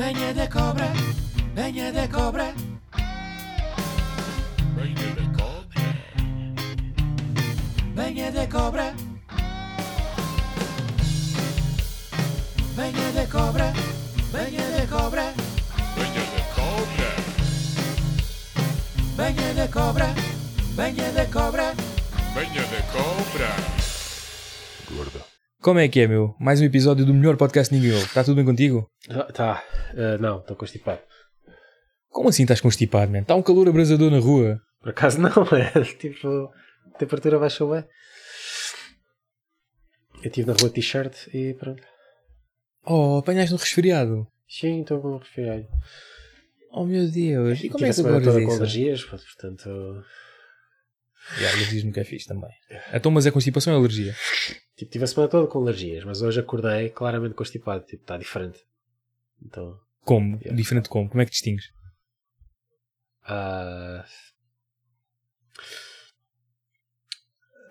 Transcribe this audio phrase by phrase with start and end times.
[0.00, 0.86] Venha da cobra,
[1.54, 2.54] venha da cobra.
[4.74, 5.84] Venha da cobra.
[7.94, 8.94] Venha da cobra.
[12.76, 13.72] Venha da cobra,
[14.32, 15.34] venha da cobra,
[15.96, 17.04] Venha da cobra.
[19.18, 20.14] venha da cobra,
[20.76, 21.74] venha da cobra.
[22.34, 23.48] Venha da cobra.
[24.96, 25.20] Gorda.
[25.60, 26.34] Como é que é, meu?
[26.40, 28.06] Mais um episódio do melhor podcast que ninguém ouve.
[28.06, 28.88] Está tudo bem contigo?
[29.34, 29.62] Tá,
[29.96, 31.00] Ah, não, estou constipado.
[32.08, 33.20] Como assim estás constipado, man?
[33.20, 34.60] Está um calor abrasador na rua.
[34.80, 36.52] Por acaso não, é tipo,
[36.94, 37.84] a temperatura baixou bem.
[40.22, 41.82] Eu estive na rua t-shirt e pronto.
[42.84, 44.26] Oh, apanhaste no resfriado.
[44.48, 45.66] Sim, estou com um resfriado.
[46.72, 47.62] Oh, meu Deus.
[47.62, 50.04] E como é que guardas toda com alergias, portanto...
[51.38, 52.50] E alergias nunca é fixe também.
[52.92, 54.14] Então, mas é constipação ou alergia?
[54.76, 57.84] Tipo, tive a semana toda com alergias, mas hoje acordei claramente constipado.
[57.84, 58.58] Tipo, está diferente.
[59.44, 59.78] Então...
[60.04, 60.36] Como?
[60.38, 60.54] Yeah.
[60.56, 61.08] Diferente de como?
[61.08, 61.70] Como é que distingues?
[63.24, 64.04] ah,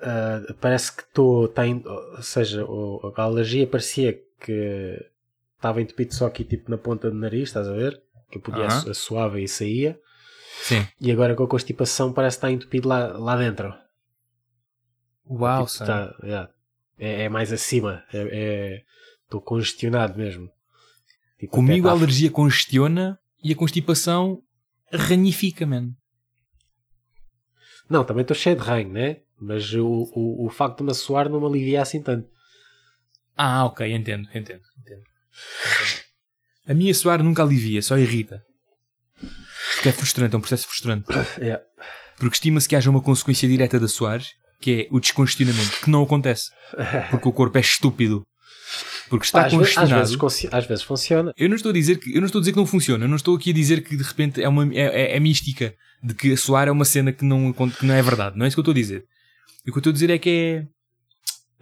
[0.01, 1.47] ah, parece que estou.
[1.47, 5.09] Tá in- ou seja, o- a alergia parecia que
[5.55, 8.01] estava entupido só aqui, tipo na ponta do nariz, estás a ver?
[8.31, 9.99] Que eu podia uh suave e saía.
[10.61, 10.87] Sim.
[10.99, 13.73] E agora com a constipação parece que está entupido lá, lá dentro.
[15.29, 16.51] Uau, Tipo, tá- yeah.
[16.97, 18.03] é, é mais acima.
[19.23, 20.51] Estou congestionado mesmo.
[21.39, 24.41] Tipo, Comigo a alergia congestiona e a constipação
[24.91, 25.91] ranifica, man.
[27.89, 29.21] Não, também estou cheio de ranho, né?
[29.39, 32.27] Mas o, o, o facto de me suar não me alivia assim tanto.
[33.37, 35.03] Ah, ok, entendo, entendo, entendo.
[36.67, 38.43] A minha suar nunca alivia, só irrita.
[39.75, 41.07] Porque é frustrante, é um processo frustrante.
[41.39, 41.63] Yeah.
[42.17, 44.21] Porque estima-se que haja uma consequência direta da suar,
[44.59, 46.51] que é o descongestionamento, que não acontece.
[47.09, 48.27] Porque o corpo é estúpido.
[49.09, 50.17] Porque está às, ve- às, congestionado.
[50.17, 51.33] vezes, às vezes funciona.
[51.37, 53.03] Eu não estou a dizer que eu não estou a dizer que não funciona.
[53.05, 54.81] Eu não estou aqui a dizer que de repente é uma é,
[55.13, 58.01] é- é mística de que a suar é uma cena que não que não é
[58.01, 58.37] verdade.
[58.37, 59.03] Não é isso que eu estou a dizer.
[59.61, 60.67] O que eu estou a dizer é que é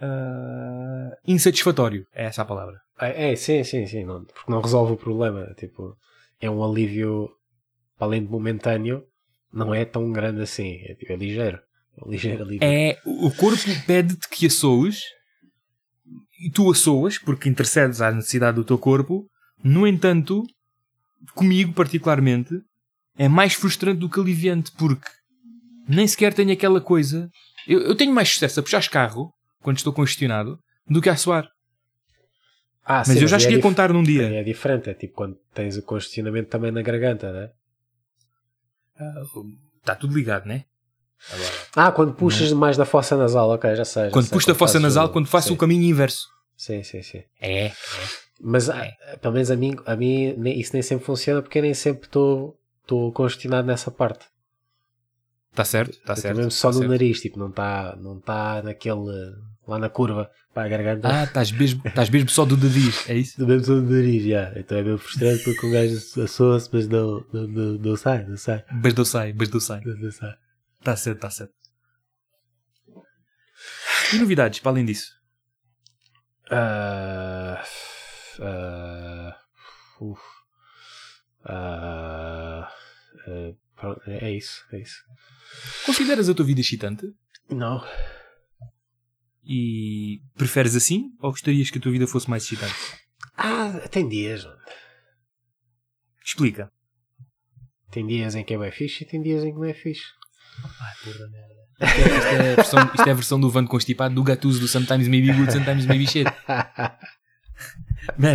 [0.00, 2.06] ah, insatisfatório.
[2.14, 2.76] É essa a palavra.
[3.00, 4.04] É, é, sim, sim, sim.
[4.04, 5.52] Não, porque não resolve o problema.
[5.56, 5.96] Tipo,
[6.40, 7.30] é um alívio,
[7.96, 9.04] para além de momentâneo,
[9.52, 10.78] não é tão grande assim.
[10.84, 11.58] É, tipo, é ligeiro.
[12.04, 12.60] É ligeiro alívio.
[12.68, 15.02] É o corpo pede-te que assoes
[16.40, 19.28] e tu assoas porque intercedes à necessidade do teu corpo.
[19.62, 20.44] No entanto,
[21.34, 22.54] comigo particularmente,
[23.16, 25.08] é mais frustrante do que aliviante porque
[25.88, 27.28] nem sequer tenho aquela coisa.
[27.66, 31.48] Eu, eu tenho mais sucesso a puxar carro quando estou congestionado do que a suar.
[32.84, 34.28] Ah, Mas sim, eu já é cheguei a dif- contar num dia.
[34.32, 34.88] É diferente.
[34.88, 37.50] É tipo quando tens o congestionamento também na garganta, né?
[39.78, 40.46] Está tudo ligado,
[41.32, 41.46] né?
[41.76, 44.04] Ah, quando puxas mais da fossa nasal, ok, já sei.
[44.06, 46.26] já Quando sei, puxo a fossa nasal, o- quando faço sim, o caminho inverso.
[46.56, 47.22] Sim, sim, sim.
[47.40, 47.72] É.
[48.40, 48.86] Mas ah,
[49.20, 52.56] pelo menos a mim, a mim isso nem sempre funciona porque eu nem sempre estou
[52.82, 54.26] estou congestionado nessa parte.
[55.50, 56.36] Está certo, está certo.
[56.36, 56.90] mesmo só tá no certo.
[56.90, 59.00] nariz, tipo, não está não tá naquele
[59.66, 61.08] lá na curva para a garganta.
[61.08, 63.36] Ah, estás mesmo, estás mesmo só do nariz, é isso?
[63.38, 64.52] Do mesmo só no nariz, já.
[64.56, 68.36] Então é meio frustrante porque o gajo assoa-se, mas não, não, não, não sai, não
[68.36, 68.64] sai.
[68.72, 69.80] Mas do sai, mas do sai.
[69.84, 70.34] Não, não sai.
[70.80, 71.54] Está certo, está certo.
[74.12, 75.12] E novidades, para além disso?
[76.50, 77.62] Ah,
[78.40, 79.38] ah,
[83.76, 85.02] pronto, é isso, é isso.
[85.84, 87.06] Consideras a tua vida excitante?
[87.50, 87.84] Não.
[89.44, 91.10] E preferes assim?
[91.20, 92.74] Ou gostarias que a tua vida fosse mais excitante?
[93.36, 94.46] Ah, tem dias.
[96.24, 96.70] Explica.
[97.90, 100.04] Tem dias em que é bem fixe e tem dias em que não é fixe.
[100.80, 101.58] Ai, porra merda.
[101.80, 104.58] Isto é, isto é a versão, isto é a versão do Vando Constipado do Gatuso
[104.60, 106.26] do Sometimes Maybe Good, Sometimes Maybe Shit.
[108.18, 108.34] Man,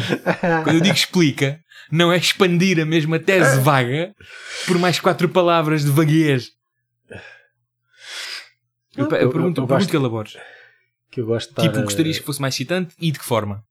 [0.63, 1.59] quando eu digo explica,
[1.91, 4.13] não é expandir a mesma tese vaga
[4.67, 6.51] por mais quatro palavras de vaguez.
[8.95, 10.38] Eu, eu eu- pergunto, eu eu pergunto que elabores.
[11.11, 11.61] que eu gosto de.
[11.61, 13.63] Tipo, a- gostarias que fosse mais excitante e de que forma?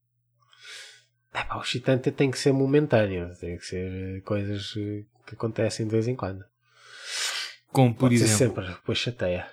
[1.32, 4.72] É pá, o excitante tem que ser momentâneo, tem que ser coisas
[5.26, 6.44] que acontecem de vez em quando.
[7.72, 8.36] Como por Pode exemplo.
[8.36, 9.50] sempre, depois chateia.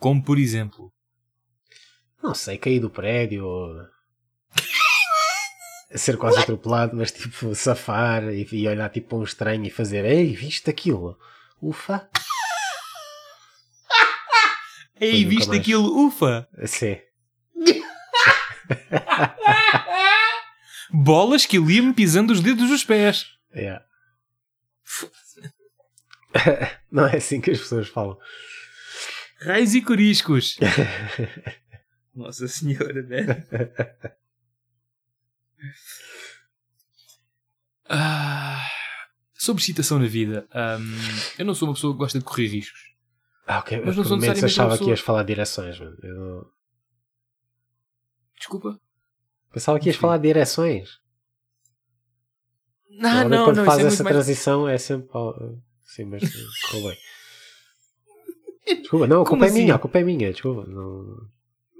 [0.00, 0.92] Como por exemplo.
[2.22, 3.46] Não sei, cair do prédio
[5.94, 10.04] ser quase atropelado, mas tipo, safar e, e olhar tipo para um estranho e fazer
[10.04, 11.18] Ei, viste aquilo?
[11.60, 12.08] Ufa!
[15.00, 15.60] Ei, viste mais.
[15.60, 16.06] aquilo?
[16.06, 16.48] Ufa!
[16.58, 16.98] Assim.
[20.90, 23.26] Bolas que eu ia-me pisando os dedos dos pés.
[23.54, 23.84] Yeah.
[26.90, 28.18] Não é assim que as pessoas falam.
[29.40, 30.56] Raios e coriscos.
[32.14, 33.36] Nossa senhora, velho.
[37.88, 38.62] Ah,
[39.34, 40.82] sobre excitação na vida, ahm,
[41.38, 42.94] eu não sou uma pessoa que gosta de correr riscos.
[43.46, 43.76] Ah, ok.
[43.78, 45.96] Mas Mas não sou achava uma que pessoa- ias falar de direções, mano.
[46.02, 46.50] Eu
[48.38, 48.80] Desculpa?
[49.52, 50.00] pensava que ias Sim.
[50.00, 50.98] falar de direções.
[53.00, 54.14] Ah, Normalmente não, quando não, faz isso é essa mais...
[54.16, 55.08] transição é sempre.
[55.94, 56.22] Sim, mas
[56.70, 56.98] correu bem.
[58.80, 59.60] Desculpa, não, a culpa é assim?
[59.62, 60.64] minha, a culpa é minha, desculpa.
[60.68, 61.28] Não...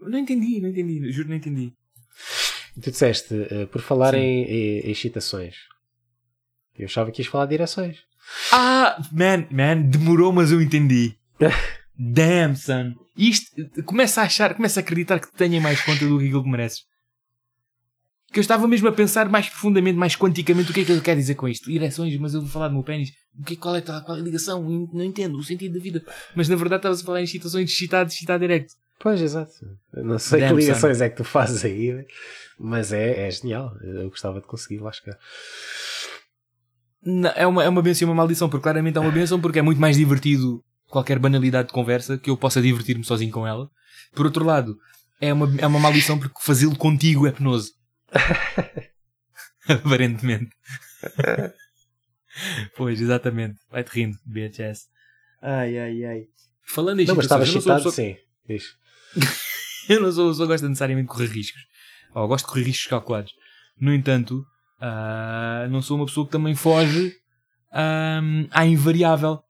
[0.03, 1.73] Não entendi, não entendi, juro não entendi.
[2.81, 4.19] Tu disseste, eh, por falar Sim.
[4.21, 5.55] em, em- em excitações,
[6.79, 7.99] eu achava que ias falar de direções.
[8.53, 11.15] Ah, man, man, demorou, mas eu entendi.
[11.99, 12.95] Damn, son.
[13.17, 13.51] Isto,
[13.85, 16.85] começa a achar, começa a acreditar que tenha mais conta do que aquilo que mereces.
[18.35, 21.01] Que eu estava mesmo a pensar mais profundamente, mais quanticamente, o que é que ele
[21.01, 21.71] quer dizer com isto.
[21.71, 23.11] Direções, mas eu vou falar do meu pênis.
[23.39, 24.61] O que, qual, é, tal- qual é a ligação?
[24.93, 26.03] Não entendo o sentido da vida.
[26.35, 28.73] Mas na verdade estavas a falar em excitações de excitar, de excitar direct.
[28.99, 29.53] Pois, exato.
[29.93, 32.05] Eu não sei Damn, que ligações é que tu fazes aí,
[32.59, 33.73] mas é, é genial.
[33.81, 35.17] Eu gostava de conseguir lá chegar.
[37.05, 39.61] Não, é, uma, é uma benção e uma maldição, porque claramente é uma benção porque
[39.61, 43.69] é muito mais divertido qualquer banalidade de conversa que eu possa divertir-me sozinho com ela.
[44.13, 44.77] Por outro lado,
[45.21, 47.71] é uma, é uma maldição porque fazê-lo contigo é penoso.
[49.69, 50.51] Aparentemente.
[52.77, 53.59] pois, exatamente.
[53.71, 54.89] Vai-te rindo, BHS.
[55.43, 56.27] Ai, ai, ai.
[56.67, 58.17] Falando em Não, mas estava excitações, eu não sou excitado, pessoa- sim.
[58.49, 59.39] Diz.
[59.89, 61.63] eu não sou uma pessoa que gosta necessariamente de correr riscos.
[62.15, 63.33] Ou gosto de correr riscos calculados.
[63.79, 64.45] No entanto,
[64.81, 67.15] ah, não sou uma pessoa que também foge
[67.73, 69.43] ahm, à invariável.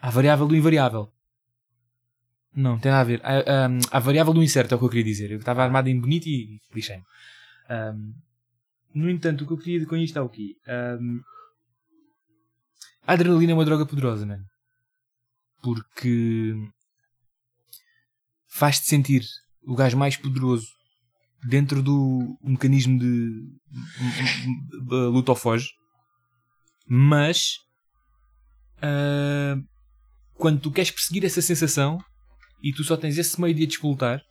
[0.00, 1.12] À variável do invariável.
[2.54, 3.20] Não, tem nada a ver.
[3.24, 5.30] À, ahm, à variável do incerto é o que eu queria dizer.
[5.30, 7.02] Eu estava armado em bonito e lixei-me.
[7.72, 8.12] Ahm,
[8.94, 10.56] no entanto, o que eu queria com isto é o quê?
[10.66, 11.20] Ahm,
[13.06, 14.44] a adrenalina é uma droga poderosa, mano.
[15.62, 16.54] Porque
[18.48, 19.22] faz-te sentir
[19.64, 20.66] o gajo mais poderoso
[21.48, 23.42] dentro do mecanismo de
[24.88, 25.70] luta ou foge,
[26.86, 27.56] mas
[28.82, 29.56] ah,
[30.34, 31.98] quando tu queres perseguir essa sensação
[32.62, 34.22] e tu só tens esse meio de a despoltar,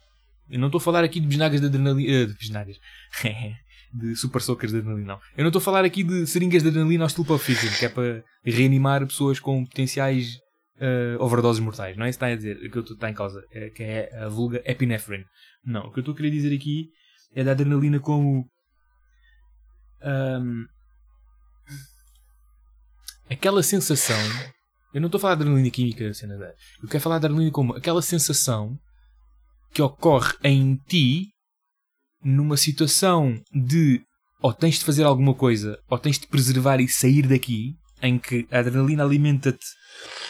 [0.52, 2.78] eu não estou a falar aqui de bisnagas de adrenalina, ah, de bisnagas,
[3.94, 5.20] de super sockers de adrenalina, não.
[5.38, 7.90] Eu não estou a falar aqui de seringas de adrenalina ao estilo Pulp que é
[7.90, 10.36] para reanimar pessoas com potenciais
[10.78, 11.96] uh, overdoses mortais.
[11.96, 13.82] Não é isso que está a dizer, que eu estou está em causa, é, que
[13.82, 15.26] é a vulga epinephrine.
[15.64, 16.90] Não, o que eu estou a querer dizer aqui
[17.34, 18.46] é da adrenalina como
[20.02, 20.66] ahm,
[23.30, 24.20] aquela sensação.
[24.94, 26.54] Eu não estou a falar de adrenalina química, cena da.
[26.84, 28.78] Eu quero falar de adrenalina como aquela sensação
[29.74, 31.30] que ocorre em ti
[32.24, 34.02] numa situação de
[34.42, 38.48] ou tens de fazer alguma coisa ou tens de preservar e sair daqui, em que
[38.52, 39.66] a adrenalina alimenta-te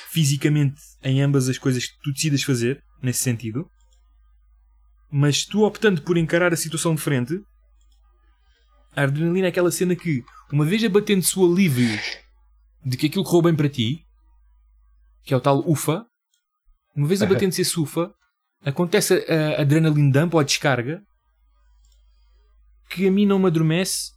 [0.10, 3.68] fisicamente em ambas as coisas que tu decidas fazer, nesse sentido,
[5.10, 7.42] mas tu optando por encarar a situação de frente,
[8.96, 12.00] a adrenalina é aquela cena que, uma vez abatendo-se o alívio
[12.86, 14.04] de que aquilo correu bem para ti,
[15.24, 16.06] que é o tal ufa,
[16.96, 18.14] uma vez abatendo-se esse ufa,
[18.66, 21.02] acontece a, a adrenaline dump ou a descarga,
[22.90, 24.12] que a mim não me adormece,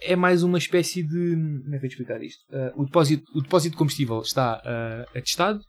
[0.00, 1.36] é mais uma espécie de.
[1.62, 2.44] Como é que eu explicar isto?
[2.52, 5.60] Ah, o, depósito, o depósito de combustível está ah, atestado.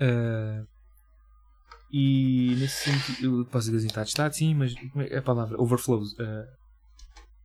[0.00, 0.64] ah,
[1.92, 3.40] e nesse sentido.
[3.40, 5.60] O depósito de gasolina está atestado, sim, mas como é a palavra?
[5.60, 6.14] Overflows.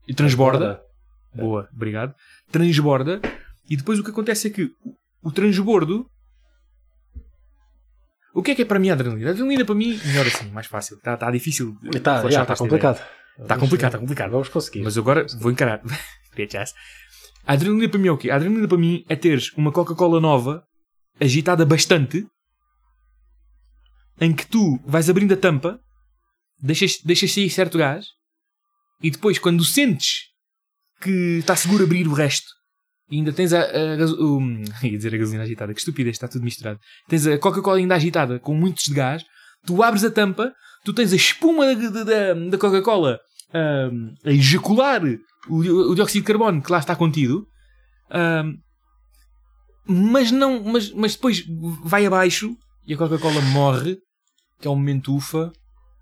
[0.07, 0.81] e transborda.
[1.33, 2.13] Boa, obrigado.
[2.51, 3.21] Transborda.
[3.69, 4.69] E depois o que acontece é que
[5.23, 6.09] o transbordo.
[8.33, 9.29] O que é que é para mim a adrenalina?
[9.29, 10.97] A adrenalina para mim, melhor assim, mais fácil.
[10.97, 11.77] Está tá difícil.
[11.93, 13.01] Está flashar tá esta complicado.
[13.39, 14.31] Está complicado, está complicado.
[14.31, 14.81] Vamos conseguir.
[14.83, 15.81] Mas agora vou encarar.
[17.45, 18.29] A adrenalina para mim é o quê?
[18.29, 20.63] A adrenalina para mim é teres uma Coca-Cola nova,
[21.19, 22.25] agitada bastante,
[24.19, 25.79] em que tu vais abrindo a tampa,
[26.59, 28.05] deixas, deixas sair certo gás,
[29.01, 30.29] e depois, quando sentes
[31.01, 32.47] que está seguro abrir o resto,
[33.11, 34.39] e ainda tens a, a, gaso- o,
[34.83, 36.79] ia dizer a gasolina agitada, que estupidez, está tudo misturado.
[37.07, 39.23] Tens a Coca-Cola ainda agitada, com muitos de gás,
[39.65, 40.51] tu abres a tampa,
[40.85, 43.19] tu tens a espuma da, da- da, Coca-Cola
[43.53, 45.01] a ejacular
[45.49, 47.45] o, o dióxido de carbono que lá está contido,
[49.85, 51.43] mas não, mas, mas depois
[51.83, 52.55] vai abaixo
[52.87, 53.97] e a Coca-Cola morre,
[54.59, 55.51] que é um momento ufa,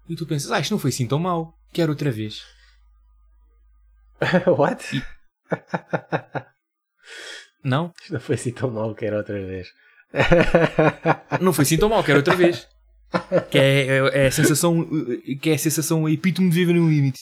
[0.07, 2.41] e tu pensas, ah, isto não foi assim tão mau, quero outra vez.
[4.57, 5.01] What?
[7.63, 7.93] Não?
[8.01, 9.67] Isto não foi assim tão mal que era outra vez.
[11.41, 12.67] Não foi assim tão mau, quero outra vez.
[13.49, 14.87] Que é, é, é a sensação,
[15.41, 17.19] que é a sensação a epítome de viver no limite.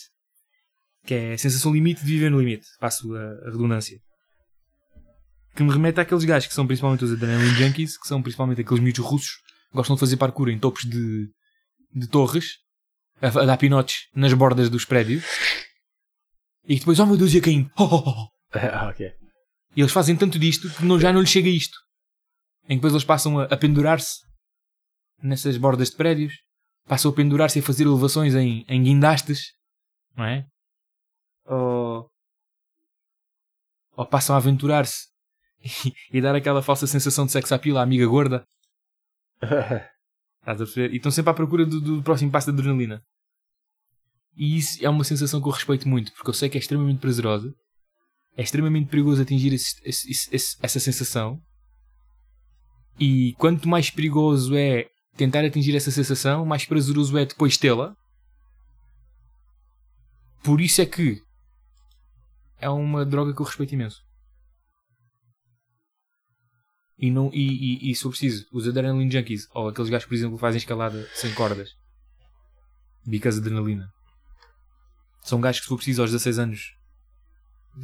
[1.05, 2.65] Que é a sensação limite de viver no limite.
[2.77, 3.97] Passo a, a redundância.
[5.55, 8.83] Que me remete àqueles gajos que são principalmente os adrenaline junkies, que são principalmente aqueles
[8.83, 9.37] miúdos russos,
[9.71, 11.29] que gostam de fazer parkour em topos de,
[11.95, 12.57] de torres,
[13.21, 15.23] a, a dar pinotes nas bordas dos prédios.
[16.65, 17.71] E que depois, oh meu Deus, ia caindo.
[17.77, 18.27] Oh, oh, oh.
[18.53, 19.09] ah, ok.
[19.77, 21.77] E eles fazem tanto disto que não, já não lhes chega isto.
[22.63, 24.25] Em que depois eles passam a, a pendurar-se
[25.21, 26.33] nessas bordas de prédios,
[26.87, 29.53] passam a pendurar-se e a fazer elevações em, em guindastes,
[30.15, 30.47] não é?
[31.45, 32.09] Ou,
[33.95, 35.09] ou passam a aventurar-se
[35.63, 38.43] e, e dar aquela falsa sensação de sex appeal à amiga gorda.
[39.39, 40.91] Estás a perceber?
[40.91, 43.03] E estão sempre à procura do, do próximo passo de adrenalina.
[44.35, 46.99] E isso é uma sensação que eu respeito muito, porque eu sei que é extremamente
[46.99, 47.53] prazerosa,
[48.37, 51.41] é extremamente perigoso atingir esse- esse- esse- essa sensação.
[52.99, 57.95] E quanto mais perigoso é tentar atingir essa sensação, mais prazeroso é depois tê-la.
[60.43, 61.19] Por isso é que
[62.59, 64.01] é uma droga que eu respeito imenso.
[66.99, 70.15] E, não, e, e, e se for preciso, os adrenaline junkies, ou aqueles gajos, por
[70.15, 71.69] exemplo, que fazem escalada sem cordas,
[73.05, 73.87] because adrenalina,
[75.21, 76.76] são gajos que, se for preciso, aos 16 anos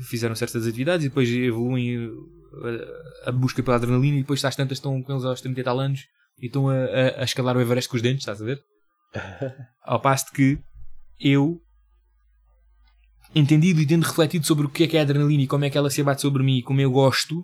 [0.10, 2.12] fizeram certas atividades e depois evoluem
[3.26, 5.64] a, a busca pela adrenalina e depois às tantas estão com eles aos 30 e
[5.64, 6.02] tal anos
[6.40, 8.62] e estão a, a, a escalar o Everest com os dentes, estás a ver?
[9.84, 10.60] Ao passo de que
[11.20, 11.60] eu,
[13.36, 15.70] entendido e tendo refletido sobre o que é que é a adrenalina e como é
[15.70, 17.44] que ela se abate sobre mim e como eu gosto,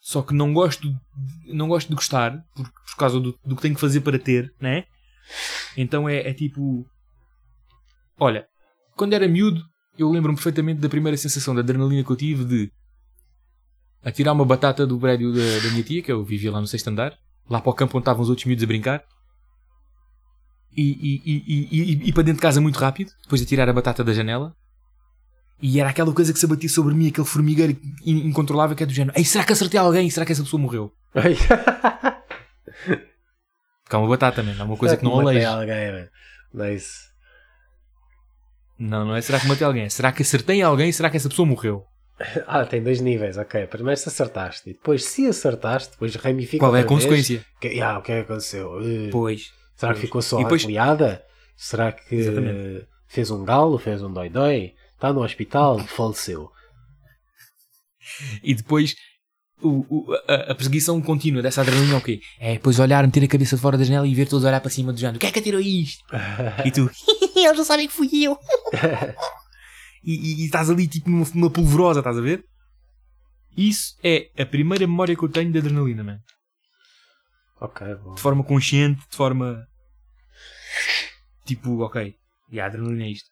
[0.00, 3.62] só que não gosto, de- não gosto de gostar por, por causa do, do que
[3.62, 4.84] tenho que fazer para ter, né?
[5.76, 6.84] Então é, é tipo.
[8.18, 8.46] Olha,
[8.96, 9.62] quando era miúdo,
[9.98, 12.72] eu lembro-me perfeitamente da primeira sensação de adrenalina que eu tive de
[14.04, 16.88] atirar uma batata do prédio da, da minha tia, que eu vivia lá no sexto
[16.88, 17.16] andar,
[17.48, 19.04] lá para o campo onde estavam os outros miúdos a brincar,
[20.74, 24.02] e, e, e, e, para dentro de casa muito rápido, depois de tirar a batata
[24.02, 24.56] da janela.
[25.60, 28.86] E era aquela coisa que se abatia sobre mim, aquele formigueiro in- incontrolável que é
[28.86, 29.16] do género.
[29.16, 30.08] Ei, será que acertei alguém?
[30.10, 30.92] Será que essa pessoa morreu?
[31.12, 31.36] Porque
[33.96, 34.56] há uma batata, man.
[34.58, 35.50] Há uma coisa Será que não aleija.
[35.50, 36.08] alguém, mano?
[36.54, 37.11] Nice.
[38.82, 39.88] Não, não é será que matei alguém.
[39.88, 40.90] Será que acertei alguém?
[40.90, 41.84] Será que essa pessoa morreu?
[42.46, 43.66] Ah, tem dois níveis, ok.
[43.66, 46.88] Primeiro se acertaste e depois se acertaste, depois ramifica Qual é a vez.
[46.88, 47.44] consequência?
[47.60, 48.80] Que, ah, o que é que aconteceu?
[48.80, 49.50] Eh, Pois.
[49.74, 50.06] Será que pois.
[50.06, 50.66] ficou só E depois-?
[51.56, 52.86] Será que Exatamente.
[53.08, 54.74] fez um galo, fez um dói-dói?
[54.94, 56.50] Está no hospital, faleceu.
[58.42, 58.94] E depois
[59.62, 62.20] o, o- a, a perseguição contínua dessa adrenalina é o quê?
[62.38, 64.70] É depois olhar, meter a cabeça de fora da janela e ver todos olhar para
[64.70, 65.18] cima do género.
[65.18, 66.04] Quem é que atirou isto?
[66.64, 66.90] E tu,
[67.36, 68.36] eles não sabem que fui eu.
[70.04, 72.44] e, e- e estás ali tipo numa, numa polvorosa, estás a ver?
[73.56, 76.18] Isso é a primeira memória que eu tenho de adrenalina, man.
[77.60, 78.14] ok, bom.
[78.14, 79.66] De forma consciente, de forma.
[81.44, 82.14] Tipo, ok,
[82.50, 83.28] e a adrenalina é isto.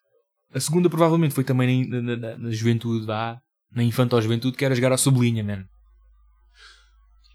[0.52, 3.38] A segunda provavelmente foi também na, na, na- na juventude, vá,
[3.72, 5.64] na infanta juventude, que era jogar ao sublinha, man.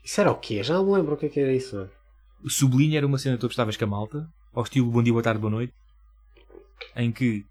[0.05, 0.62] Isso era o quê?
[0.63, 1.89] Já não me lembro o que é que era isso.
[2.43, 5.12] O sublinha era uma cena que tu apostavas com a malta, ao estilo bom dia,
[5.12, 5.74] boa tarde, boa noite,
[6.95, 7.43] em que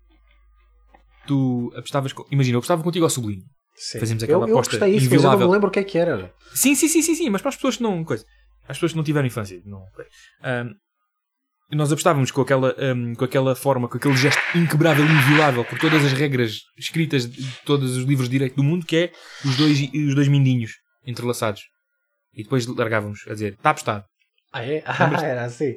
[1.27, 2.13] tu apostavas.
[2.13, 3.43] co- Imagina, eu apostava contigo ao sublinho.
[3.75, 3.99] Sim.
[3.99, 5.47] Fazemos aquela eu, eu aposta gostei disso, mas eu não inviolável.
[5.49, 6.33] me lembro o que é que era.
[6.55, 8.05] Sim, sim, sim, sim, sim, mas para as pessoas que não.
[8.05, 8.25] Coisa,
[8.69, 9.61] as pessoas que não tiveram infância.
[9.65, 9.85] Não.
[10.43, 10.75] Ahm,
[11.73, 15.77] nós apostávamos com aquela, ahm, com aquela forma, com aquele gesto inquebrável e inviolável, por
[15.81, 19.13] todas as regras escritas de todos os livros de direito do mundo, que é
[19.45, 21.63] os dois, os dois mindinhos entrelaçados.
[22.37, 24.05] E depois largávamos a dizer, está apostado.
[24.53, 24.83] Ah, é?
[24.87, 25.75] Ah, era assim.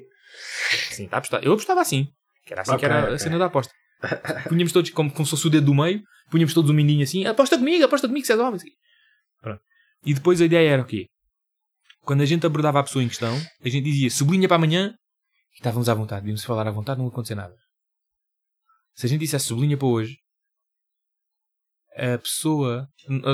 [0.91, 1.45] Sim, está apostado.
[1.45, 2.07] Eu apostava assim.
[2.45, 3.15] Que era assim que Ok, era ok.
[3.15, 3.73] a cena da aposta.
[4.47, 7.25] Punhamos todos, como, como se fosse o dedo do meio, punhamos todos um mindinho assim,
[7.25, 8.59] aposta comigo, aposta comigo, se és homem.
[9.41, 9.61] Pronto.
[10.05, 11.07] E depois a ideia era o quê?
[12.01, 14.95] Quando a gente abordava a pessoa em questão, a gente dizia sublinha para amanhã
[15.53, 17.55] e estávamos à vontade, devíamos falar à vontade, não ia acontecer nada.
[18.93, 20.17] Se a gente dissesse sublinha para hoje,
[21.95, 22.87] a pessoa,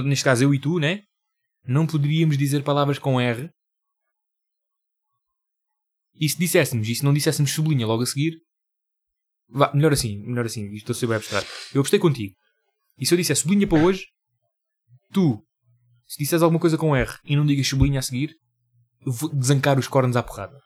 [0.05, 1.01] neste caso eu e tu, né?
[1.65, 3.49] Não poderíamos dizer palavras com R.
[6.15, 8.37] E se disséssemos, e se não disséssemos sublinha logo a seguir,
[9.49, 11.47] vá, melhor assim, melhor assim, estou a ser bem abstrato.
[11.73, 12.35] Eu apostei contigo.
[12.97, 14.05] E se eu disser sublinha para hoje,
[15.11, 15.43] tu,
[16.05, 18.35] se disseres alguma coisa com R e não digas sublinha a seguir,
[19.05, 20.57] eu vou desancar os cornos à porrada.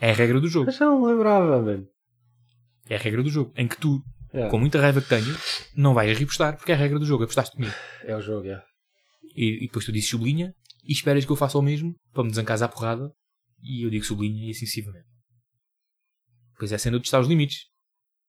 [0.00, 0.66] É a regra do jogo.
[0.66, 1.86] Mas não lembrava, mano.
[2.88, 3.52] É a regra do jogo.
[3.56, 5.36] Em que tu, É, com muita raiva que tenho,
[5.76, 7.24] não vais repostar porque é a regra do jogo.
[7.24, 7.74] Apostaste comigo.
[8.02, 8.62] é o jogo, é.
[9.34, 12.30] E, e depois tu dizes sublinha e esperas que eu faça o mesmo para me
[12.30, 13.10] desancares à porrada
[13.62, 15.06] e eu digo sublinha e assim sucessivamente.
[16.52, 17.66] Depois é a cena de testar os limites.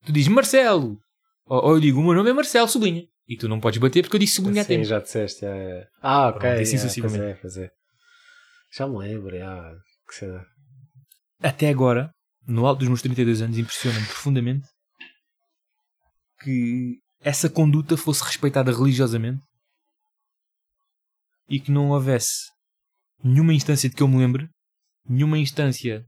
[0.05, 0.97] Tu dizes Marcelo!
[1.45, 3.03] Ou, ou eu digo o meu nome é Marcelo, sublinha.
[3.27, 4.85] E tu não podes bater porque eu disse sublinha a Sim, tempo.
[4.85, 5.45] já disseste.
[5.45, 5.87] É, é.
[6.01, 6.39] Ah, ok.
[6.39, 7.19] Pronto, assim é, sucessivamente.
[7.19, 7.69] Pois é, pois é.
[8.75, 9.75] Já me lembro, é.
[10.07, 10.45] Que cena.
[11.41, 12.11] Até agora,
[12.47, 14.67] no alto dos meus 32 anos, impressiona-me profundamente
[16.43, 19.41] que essa conduta fosse respeitada religiosamente
[21.47, 22.49] e que não houvesse
[23.23, 24.49] nenhuma instância de que eu me lembre,
[25.07, 26.05] nenhuma instância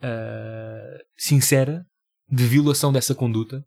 [0.00, 1.84] ah, sincera
[2.28, 3.64] de violação dessa conduta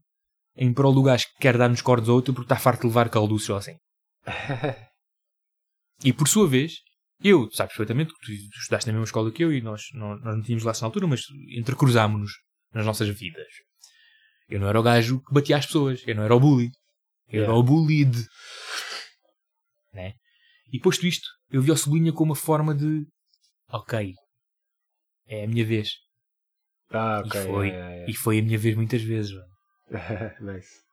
[0.56, 3.10] em prol do gajo que quer dar-nos cordes a outro porque está farto de levar
[3.10, 3.76] calduços ou assim.
[6.04, 6.74] E por sua vez,
[7.24, 10.16] eu, sabes perfeitamente que tu, tu estudaste na mesma escola que eu e nós, não,
[10.20, 11.24] nós não tínhamos laço na altura, mas
[11.58, 12.34] entrecruzámos-nos
[12.72, 13.48] nas nossas vidas.
[14.48, 16.70] Eu não era o gajo que batia as pessoas, eu não era o bully.
[17.28, 17.56] Eu era Yeah.
[17.56, 18.28] o bullied.
[19.92, 20.14] Né?
[20.72, 23.06] E posto isto, eu vi o sublinha como uma forma de
[23.70, 24.14] ok,
[25.28, 25.90] é a minha vez.
[26.92, 27.42] ah, ok.
[27.42, 29.32] e, foi, yeah, yeah, e foi a minha vez muitas vezes.
[30.42, 30.88] nice.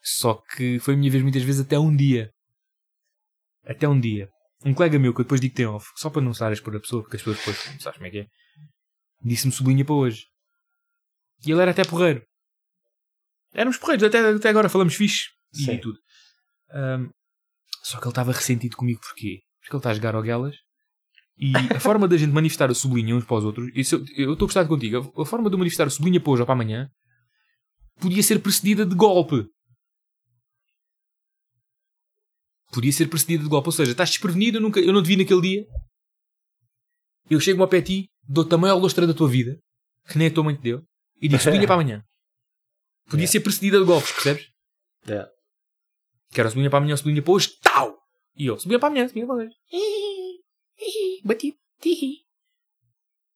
[0.00, 2.30] Só que foi a minha vez muitas vezes até um dia.
[3.64, 4.30] Até um dia.
[4.64, 6.52] Um colega meu, que eu depois digo que tem off, só para não estar a
[6.52, 8.26] expor a pessoa, porque as pessoas depois não sabes como é que é,
[9.22, 10.26] disse-me sublinha para hoje.
[11.46, 12.24] E ele era até porreiro.
[13.52, 15.78] Éramos porreiros, até, até agora falamos fixe e Sim.
[15.78, 15.98] tudo.
[16.70, 17.10] Ahm,
[17.88, 19.40] só que ele estava ressentido comigo, porquê?
[19.60, 20.56] Porque ele está a jogar ao Guelas
[21.38, 24.32] e a forma da gente manifestar a sublinha uns para os outros, isso eu eu
[24.32, 26.46] estou a gostar contigo, a, a forma de eu manifestar a sublinha para hoje ou
[26.46, 26.90] para amanhã
[28.00, 29.44] podia ser precedida de golpe.
[32.72, 33.68] Podia ser precedida de golpe.
[33.68, 35.66] Ou seja, estás desprevenido, eu, nunca, eu não te vi naquele dia.
[37.30, 39.58] Eu chego ao pé de ti, dou-te a maior lustra da tua vida,
[40.08, 40.82] que nem a tua mãe te deu,
[41.20, 42.02] e digo sublinha para amanhã.
[43.06, 43.32] Podia Yeah.
[43.32, 44.48] ser precedida de golpes, percebes?
[45.06, 45.30] Yeah.
[46.30, 47.96] Quero sublinha para amanhã, sublinha para hoje, tal!
[48.36, 49.54] E eu, sublinha para amanhã, sublinha para hoje.
[51.24, 52.24] Bati, tihi.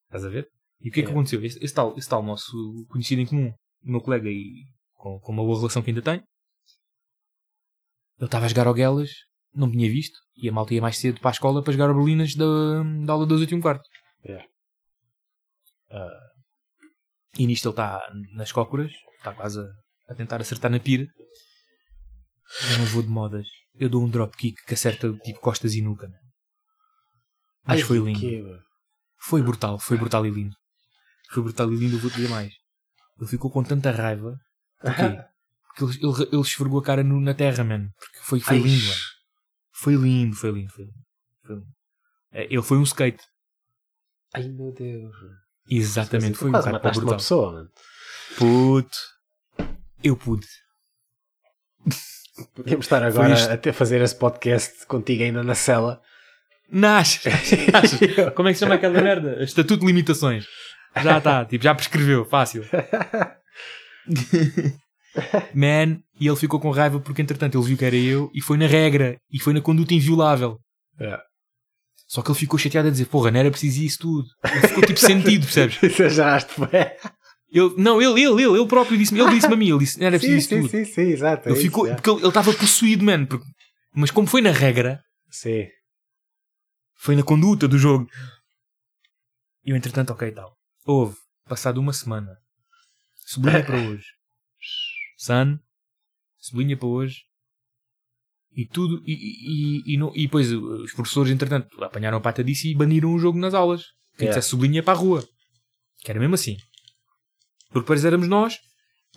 [0.07, 0.49] Estás a ver?
[0.81, 1.43] E o que é que aconteceu?
[1.45, 3.53] Esse, esse tal, tal nosso conhecido em comum,
[3.85, 6.23] o meu colega e com, com uma boa relação que ainda tenho,
[8.19, 9.11] ele estava a jogar ao Guelas,
[9.55, 11.89] não me tinha visto, e a malta ia mais cedo para a escola para jogar
[11.89, 12.45] ao Berlinas da,
[13.05, 13.83] da aula das 8 e um quarto.
[14.25, 14.47] Yeah.
[15.91, 16.33] Ah,
[17.39, 18.01] e nisto ele está
[18.35, 21.07] nas cócoras, está quase a, a tentar acertar na pira.
[22.71, 23.47] Eu não vou de modas.
[23.75, 26.09] Eu dou um dropkick que acerta tipo costas e nuca.
[27.67, 28.19] Mas Ai, foi lindo.
[28.21, 28.45] que-?
[29.19, 30.55] Foi brutal, foi brutal e lindo.
[31.31, 32.53] Foi brutal e lindo, eu vou te dizer mais.
[33.19, 34.37] Ele ficou com tanta raiva.
[34.81, 35.03] Porquê?
[35.75, 37.89] Porque ele, ele, ele esfregou a cara no- na terra, mano.
[37.99, 38.63] Porque foi, foi Ai.
[38.63, 39.01] lindo, mano.
[39.73, 40.99] Foi lindo, foi lindo, foi lindo.
[41.47, 41.67] Foi lindo.
[42.33, 43.23] É, Ele foi um skate.
[44.35, 45.15] Ai meu Deus.
[45.69, 47.19] Exatamente, foi um bocado para mataste uma brutal.
[47.19, 47.71] pessoa, mano.
[48.37, 48.99] Puto.
[50.03, 50.47] Eu pude.
[52.55, 53.51] Podíamos estar agora isto.
[53.51, 56.01] a ter, fazer esse podcast contigo ainda na cela.
[56.71, 57.29] Nasce!
[58.35, 59.37] Como é que se chama aquela merda?
[59.45, 60.47] Estatuto de limitações.
[61.03, 62.65] Já está, tipo, já prescreveu, fácil.
[65.55, 68.57] Man, e ele ficou com raiva porque entretanto ele viu que era eu e foi
[68.57, 70.59] na regra e foi na conduta inviolável.
[70.99, 71.19] É.
[72.07, 74.27] Só que ele ficou chateado a dizer, porra, não era preciso isso tudo.
[74.45, 75.83] Ele ficou tipo sentido, percebes?
[75.83, 76.97] Exageraste, bué.
[77.53, 80.19] Ele, não, ele, ele, ele, ele próprio disse-me, ele disse-me a mim, ele disse, era
[80.19, 80.71] Sim, preciso isso sim, tudo.
[80.71, 81.47] sim, sim, exato.
[81.49, 81.95] é Ele isso, ficou, é.
[81.95, 83.27] porque ele estava possuído, mano.
[83.27, 83.45] porque-
[83.95, 85.67] mas como foi na regra, Sim.
[86.97, 88.09] foi na conduta do jogo.
[89.65, 90.57] E eu, entretanto, ok, tal.
[90.87, 92.37] Houve, passado uma semana,
[93.27, 94.07] sublinha para hoje.
[95.19, 95.59] Sun,
[96.39, 97.21] sublinha para hoje.
[98.55, 102.21] E tudo, e, e, e, e, não- e depois uh, os professores, entretanto, apanharam a
[102.21, 103.83] pata disso e baniram o jogo nas aulas.
[104.17, 104.39] Quem Yeah.
[104.39, 105.27] dissesse sublinha para a rua.
[106.01, 106.57] Que era mesmo assim.
[107.73, 108.59] Porque depois éramos nós,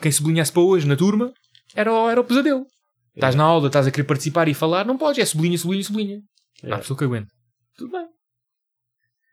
[0.02, 1.34] quem sublinhasse para hoje na turma,
[1.76, 2.66] era, o- era o pesadelo.
[3.14, 6.18] Estás na aula, estás a querer participar e falar, não podes, é sublinha, sublinha, sublinha.
[6.64, 6.82] Há Yeah.
[6.82, 7.28] pessoa que aguenta.
[7.78, 8.08] Tudo bem.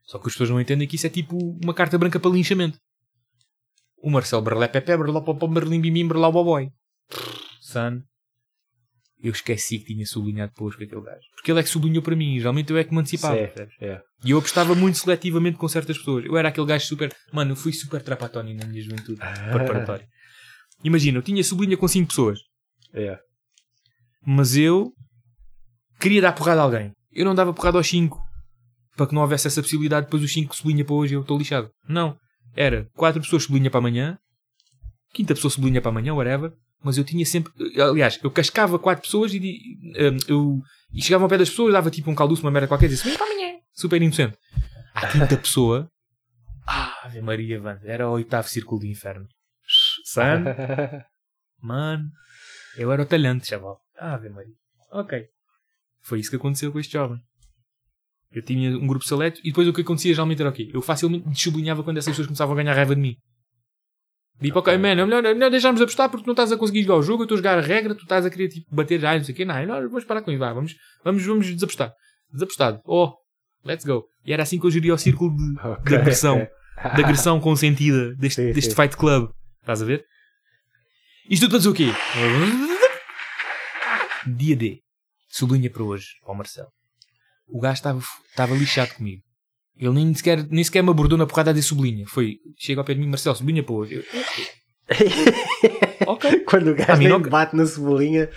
[0.05, 2.79] Só que as pessoas não entendem que isso é tipo uma carta branca para linchamento.
[3.99, 6.69] O Marcelo Berlé Pepe, Berlá Popó, Berlim Bimim, Berlá Boboy.
[7.61, 8.03] Son.
[9.23, 11.21] Eu esqueci que tinha sublinhado depois com aquele gajo.
[11.37, 12.39] Porque ele é que sublinhou para mim.
[12.39, 13.37] Geralmente eu é que me antecipava.
[13.37, 13.75] Percebes?
[13.81, 14.01] é.
[14.25, 16.25] E eu apostava muito seletivamente com certas pessoas.
[16.25, 17.15] Eu era aquele gajo super.
[17.33, 19.21] Mano, eu fui super trapatónio na minha juventude
[19.53, 20.07] preparatória.
[20.83, 22.41] Imagina, eu tinha sublinha com 5 pessoas.
[22.93, 23.17] É.
[24.27, 24.93] Mas eu
[26.01, 26.93] queria dar porrada a alguém.
[27.13, 28.21] Eu não dava porrada aos 5
[28.97, 30.07] para que não houvesse essa possibilidade.
[30.07, 31.71] Depois os 5 sublinha para hoje eu estou lixado.
[31.89, 32.17] Não.
[32.57, 34.19] Era 4 pessoas sublinha para amanhã,
[35.15, 36.53] quinta pessoa sublinha para amanhã, whatever.
[36.83, 37.53] Mas eu tinha sempre.
[37.81, 41.91] Aliás, eu cascava 4 pessoas e, hum, eu, e chegava ao pé das pessoas, dava
[41.91, 43.33] tipo um calduço, uma merda qualquer e sublinha para.
[43.75, 44.37] Super inocente.
[44.95, 45.89] À quinta pessoa.
[46.67, 47.81] Ah, Ave Maria, mano.
[47.85, 49.27] Era o oitavo círculo do inferno.
[50.05, 50.45] San.
[51.61, 52.11] Mano,
[52.77, 53.81] eu era o talhante, chaval.
[53.97, 54.55] Ave Maria.
[54.91, 55.25] Ok.
[56.03, 57.19] Foi isso que aconteceu com este jovem.
[58.31, 60.71] Eu tinha um grupo seleto e depois o que acontecia geralmente era o quê?
[60.73, 63.17] Eu facilmente sublinhava quando essas pessoas começavam a ganhar raiva de mim.
[64.43, 66.83] Tipo, ok, man, é melhor, é melhor deixarmos de apostar porque não estás a conseguir
[66.83, 68.99] jogar o jogo, eu estou a jogar a regra, tu estás a querer tipo, bater
[69.01, 69.45] já, não sei o quê.
[69.45, 70.75] Não, é melhor, vamos parar com isso, vá, vamos,
[71.05, 71.93] vamos, vamos desapostar.
[72.33, 72.81] Desapostado.
[72.85, 73.13] Oh,
[73.65, 74.05] let's go.
[74.25, 75.85] E era assim que eu geria o círculo de, Ok.
[75.85, 76.47] de agressão
[76.97, 78.77] de agressão consentida deste, Sim, deste sim.
[78.77, 79.31] Fight Club.
[79.61, 80.05] Estás a ver?
[81.31, 81.87] Isto tudo para dizer o quê?
[84.27, 84.81] Dia D.
[85.29, 86.69] Sublinha para hoje, ao Marcelo.
[87.49, 88.01] O gajo estava,
[88.31, 89.23] estava lixado comigo.
[89.77, 92.07] Ele nem sequer, nem sequer me abordou na porrada dizer sublinha.
[92.07, 93.95] Foi, chega ao pé de mim, Marcelo, sublinha para hoje.
[93.97, 94.05] Eu,
[96.07, 96.41] ok.
[96.47, 98.29] Quando o gajo nem não- bate na cebolinha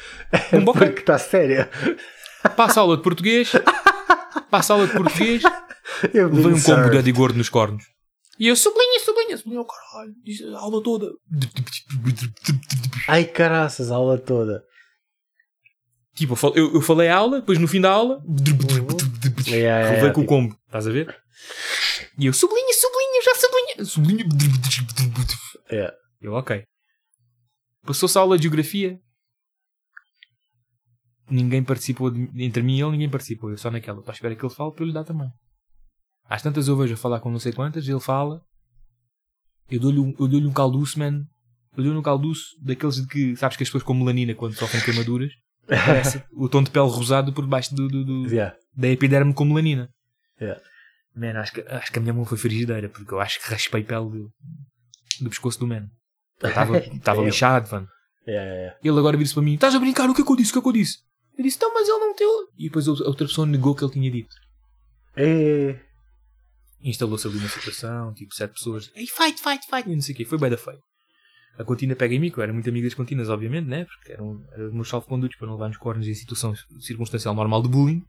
[0.52, 0.86] é Um boca.
[0.86, 1.68] porque está sério.
[2.56, 3.52] Passa a aula de português.
[4.50, 5.44] Passa a aula de português.
[6.14, 7.84] Eu Levei um combo de Eddie Gordo nos cornos.
[8.40, 10.14] E eu sublinha, sublinha, sublinha, oh, caralho.
[10.24, 11.10] Diz a aula toda.
[13.08, 14.64] Ai caraças, a aula toda.
[16.16, 18.22] Tipo, eu eu, falei a aula, depois no fim da aula.
[19.48, 20.56] Yeah, yeah, Levei yeah, com o tipo, combo.
[20.66, 21.16] Estás a ver?
[22.18, 23.86] E eu sublinha, sublinha, já sublinha.
[23.86, 24.26] Sublinha.
[25.72, 25.96] yeah.
[26.22, 26.64] Eu, ok.
[27.86, 29.00] Passou-se a aula de geografia.
[31.30, 33.50] Ninguém participou, de- entre mim e ele, ninguém participou.
[33.50, 34.00] Eu só naquela.
[34.00, 35.30] Estou à espera que ele fale para eu lhe dar também.
[36.28, 38.42] Às tantas eu vejo a falar com não sei quantas, ele fala.
[39.70, 41.26] Eu dou-lhe um, eu dou-lhe um calduço, man.
[41.76, 44.82] Eu dou-lhe um calduço daqueles de que, sabes que as pessoas com melanina, quando sofrem
[44.84, 45.32] queimaduras,
[45.68, 48.56] parece o tom de pele rosado por baixo do, do- do- Yeah.
[48.76, 49.90] da epiderme com melanina.
[50.40, 50.62] Yeah.
[51.16, 53.84] Man, acho que, acho que a minha mão foi frigideira, porque eu acho que raspei
[53.84, 54.32] pele do,
[55.22, 55.88] do pescoço do man.
[56.44, 57.26] Estava estava Eu.
[57.26, 57.88] lixado, mano.
[58.28, 58.80] Yeah, yeah, yeah.
[58.84, 60.10] Ele agora vira-se para mim: Estás a brincar?
[60.10, 60.50] O que é que eu disse?
[60.52, 60.98] O que é que eu disse?
[61.38, 62.30] Eu disse: Não, mas ele não teu.
[62.58, 64.36] E depois a outra pessoa negou o que ele tinha dito.
[65.16, 65.80] Eh,
[66.82, 68.92] Instalou-se ali uma situação, tipo, sete pessoas.
[68.96, 69.90] Ei, fight, fight, fight.
[69.90, 70.26] E não sei o quê.
[70.26, 70.80] Foi bem da feio.
[71.58, 73.86] A Contina pega em mim, que eu era muito amigo das Continas, obviamente, né?
[73.86, 77.70] Porque eram, eram meus salvo-condutos para não levar nos cornos em situação circunstancial normal de
[77.70, 78.04] bullying.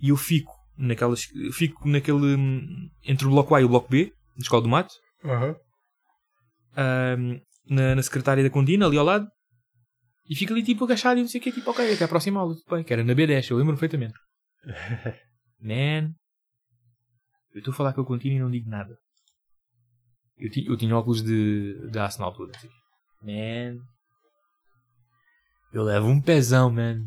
[0.00, 1.22] E eu fico naquelas.
[1.52, 2.36] Fico naquele.
[2.36, 4.94] hum, Entre o bloco A e o bloco B, na escola do mato.
[6.76, 9.26] ahm, na, na secretária da Contina, ali ao lado.
[10.28, 12.40] E fico ali tipo agachado e não sei o que, tipo, ok, até a próxima
[12.40, 14.14] aula, tudo bem, que era na B10, eu lembro perfeitamente.
[15.60, 16.14] Man,
[17.52, 18.96] eu estou a falar com a Contina e não digo nada.
[20.38, 22.52] Eu, ti- eu tinha óculos de, de aço na altura.
[22.56, 22.68] Assim.
[23.22, 23.80] Man,
[25.72, 27.04] eu levo um pezão, man.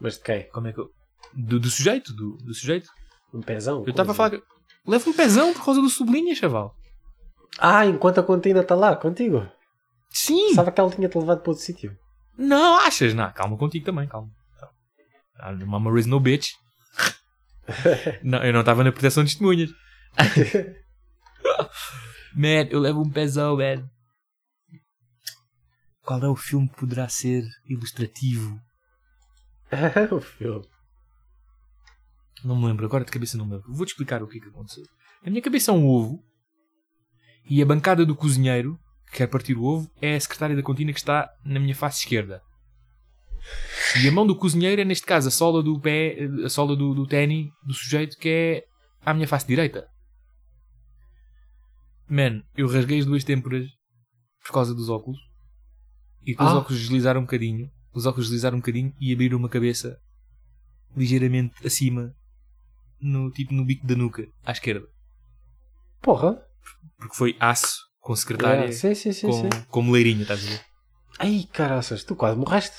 [0.00, 0.48] Mas de quem?
[0.50, 0.90] Como é que eu.
[1.34, 2.88] Do, do sujeito, do, do sujeito.
[3.32, 3.82] Um pezão?
[3.84, 4.30] Eu estava a falar.
[4.30, 4.42] que-
[4.86, 6.74] Levo um pezão por causa do sublinha, chaval.
[7.58, 9.46] Ah, enquanto a contina está lá, contigo.
[10.10, 10.54] Sim!
[10.54, 11.96] Sabe que ela tinha-te levado para outro sítio.
[12.38, 13.12] Não, achas?
[13.14, 14.30] Não, calma contigo também, calma.
[15.38, 16.52] Ah, Mama raise no bitch.
[18.22, 19.70] não, eu não estava na proteção de testemunhas.
[22.34, 23.88] man, eu levo um pezão, man.
[26.02, 28.58] Qual é o filme que poderá ser ilustrativo?
[30.12, 30.64] o filme.
[32.44, 33.72] Não me lembro, agora de cabeça não me lembro.
[33.72, 34.84] Vou-te explicar o que é que aconteceu.
[35.22, 36.22] Na minha cabeça é um ovo
[37.48, 38.78] e a bancada do cozinheiro,
[39.10, 42.00] que quer partir o ovo, é a secretária da contina que está na minha face
[42.00, 42.42] esquerda.
[44.02, 46.92] E a mão do cozinheiro é, neste caso, a sola do pé, a sola do,
[46.94, 48.64] do ténis do sujeito que é
[49.04, 49.86] à minha face direita.
[52.08, 53.66] Man, eu rasguei as duas têmporas
[54.44, 55.18] por causa dos óculos.
[56.22, 56.58] E depois os Ah.
[56.58, 57.70] óculos deslizaram um bocadinho.
[57.92, 59.98] Os óculos deslizaram um bocadinho e abriram uma cabeça
[60.96, 62.14] ligeiramente acima,
[63.00, 64.86] no tipo no bico da nuca, à esquerda.
[66.02, 66.40] Porra.
[66.98, 69.48] Porque foi aço com secretária, Yeah, sim, sim, sim, com, sim.
[69.68, 70.60] com moleirinha, estás a ver?
[71.18, 72.76] Ai, caraças, tu quase morreste.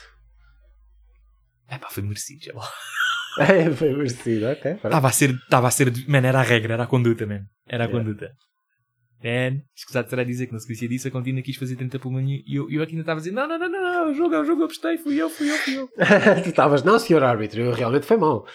[1.67, 2.53] É pá, foi merecido, já.
[3.39, 4.71] É, foi merecido, ok.
[4.71, 7.45] Estava a ser, estava a ser, man, era a regra, era a conduta, man.
[7.67, 7.91] Era a Yeah.
[8.03, 8.32] conduta.
[9.23, 12.30] Man, escusado será dizer que na sequência disso a Contina quis fazer 30 pelo menu
[12.45, 14.34] e eu, eu aqui ainda estava a dizer: não, não, não, não, não, o jogo
[14.36, 15.88] é o jogo, eu apostei, fui eu, fui eu, fui eu.
[16.43, 18.47] tu estavas, não, senhor árbitro, eu realmente foi mal.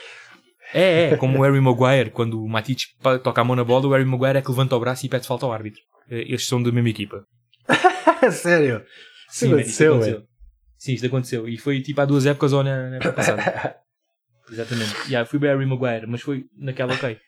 [0.75, 2.81] É, é, como o Harry Maguire, quando o Matic
[3.23, 5.27] toca a mão na bola, o Harry Maguire é que levanta o braço e pede
[5.27, 5.81] falta ao árbitro.
[6.11, 7.25] Eh, Eles são da mesma equipa.
[8.33, 8.85] Sério.
[9.31, 10.23] Isso man, isto aconteceu, aconteceu.
[10.79, 11.49] Sim, isto aconteceu.
[11.49, 13.43] E foi tipo há duas épocas ou na, na época passada.
[14.51, 14.95] Exatamente.
[15.09, 17.19] Yeah, fui bem Harry Maguire, mas foi naquela ok.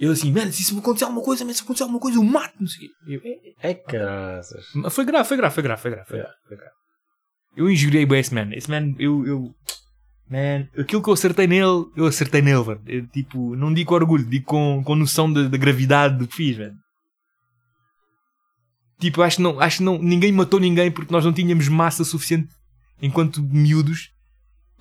[0.00, 2.22] Ele assim, mano, se isso me acontecer alguma coisa, man, se acontecer alguma coisa, eu
[2.24, 2.94] mato, não sei o quê.
[3.08, 3.20] Eu,
[3.62, 4.64] "É, É caraças.
[4.76, 6.06] Mas Foi grave, foi grave, foi grave, foi grave.
[6.08, 6.34] Foi Yeah.
[6.48, 6.72] grave.
[7.56, 8.50] Eu injuriei bem esse man.
[8.52, 9.54] Esse man, eu, eu.
[10.30, 12.82] Man, aquilo que eu acertei nele, eu acertei nele, mano.
[12.86, 16.36] Eu, tipo, não digo com orgulho, digo com, com noção da, da gravidade do que
[16.36, 16.76] fiz, mano.
[19.00, 22.04] Tipo, acho que, não, acho que não, ninguém matou ninguém porque nós não tínhamos massa
[22.04, 22.48] suficiente
[23.00, 24.10] enquanto miúdos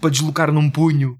[0.01, 1.17] para deslocar num punho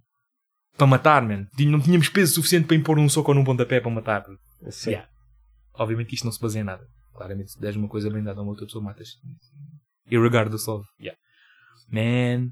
[0.76, 1.46] para matar, man.
[1.56, 4.26] Tinha- Não tínhamos peso suficiente para impor um soco ou num pontapé para matar.
[4.70, 4.92] Sim.
[4.92, 5.08] Yeah.
[5.76, 6.84] Obviamente que isto não se baseia em nada.
[7.14, 9.10] Claramente, se deres uma coisa bem dada a uma outra pessoa, matas.
[10.10, 10.86] Irregardless of.
[11.00, 11.18] Yeah.
[11.92, 12.50] Man.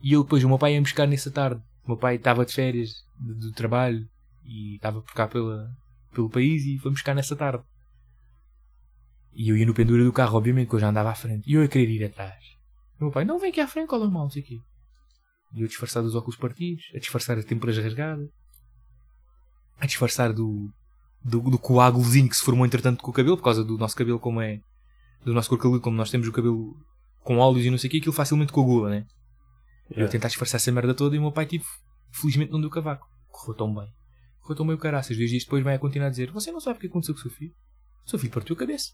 [0.00, 1.60] E eu depois, o meu pai ia me buscar nessa tarde.
[1.84, 4.06] O meu pai estava de férias de- do trabalho
[4.44, 5.70] e estava por cá pela,
[6.12, 7.62] pelo país e foi-me buscar nessa tarde.
[9.32, 11.48] E eu ia no pendura do carro, obviamente, que eu já andava à frente.
[11.48, 12.42] E eu ia querer ir atrás.
[13.00, 14.58] O meu pai, não, vem aqui à frente, o mal, não sei o quê.
[15.54, 18.28] E eu a disfarçar dos óculos partidos, a disfarçar as têmporas rasgadas,
[19.78, 20.68] a disfarçar do,
[21.24, 24.18] do, do coágulozinho que se formou entretanto com o cabelo, por causa do nosso cabelo
[24.18, 24.60] como é,
[25.24, 26.76] do nosso cor cabeludo, como nós temos o cabelo
[27.22, 29.06] com óleos e não sei o que, aquilo facilmente coagula, né?
[29.90, 30.12] E Eu Yeah.
[30.12, 31.66] tentar disfarçar essa merda toda e o meu pai, tipo,
[32.10, 33.06] felizmente não deu cavaco.
[33.28, 33.88] Correu tão bem.
[34.40, 35.16] Correu tão bem o caraças.
[35.16, 37.20] Dois dias depois vai a continuar a dizer: Você não sabe o que aconteceu com
[37.20, 37.52] o seu filho?
[38.04, 38.92] O seu filho partiu a cabeça.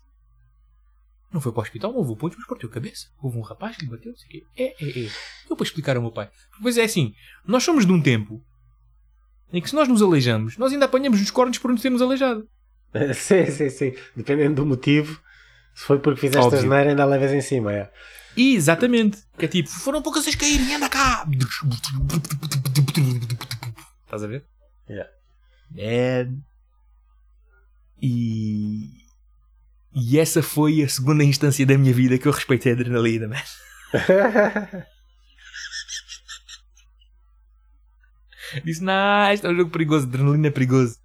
[1.33, 3.09] Não foi para o hospital, não houve pontos, mas partiu a cabeça.
[3.21, 4.47] Houve um rapaz que lhe bateu, não sei o quê.
[4.57, 5.11] É, é, é.
[5.51, 6.31] Eu para explicar ao meu pai.
[6.63, 7.13] Pois é assim,
[7.45, 8.41] nós somos de um tempo
[9.53, 12.49] em que se nós nos aleijamos, nós ainda apanhamos os cornos por nos termos aleijado.
[13.15, 13.95] sim, sim, sim.
[14.15, 15.21] Dependendo do motivo,
[15.75, 16.59] se foi porque fizeste Óbvio.
[16.59, 17.73] a geneira, ainda levas em cima.
[17.73, 17.91] É.
[18.37, 19.19] Exatamente.
[19.39, 21.27] Que é tipo, foram poucas vocês caírem, anda cá.
[24.05, 24.45] Estás a ver?
[24.89, 25.11] Yeah.
[25.77, 26.29] É.
[28.01, 29.03] E.
[29.97, 33.37] E essa foi a segunda instância da minha vida que eu respeitei a adrenalina, man.
[38.65, 40.99] Disse, não, isto é um jogo perigoso, adrenalina é perigoso.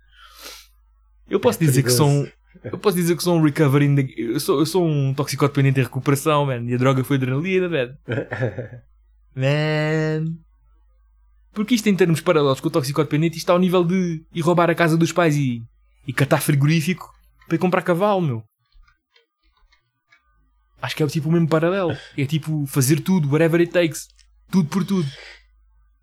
[1.30, 2.28] Eu posso É dizer que sou um.
[2.64, 3.96] Eu posso dizer que sou um recovering.
[3.96, 6.62] de- Eu sou, eu sou um toxicodependente em recuperação, man.
[6.66, 7.96] E a droga foi adrenalina, man.
[9.36, 10.36] Man.
[11.54, 14.70] Porque isto em termos paralelos com o toxicodependente, isto está ao nível de ir roubar
[14.70, 15.62] a casa dos pais e,
[16.08, 17.10] e catar frigorífico
[17.48, 18.44] para ir comprar cavalo, meu.
[20.82, 21.96] Acho que é tipo o mesmo paralelo.
[22.18, 24.08] É tipo fazer tudo, whatever it takes.
[24.52, 25.08] Tudo por tudo.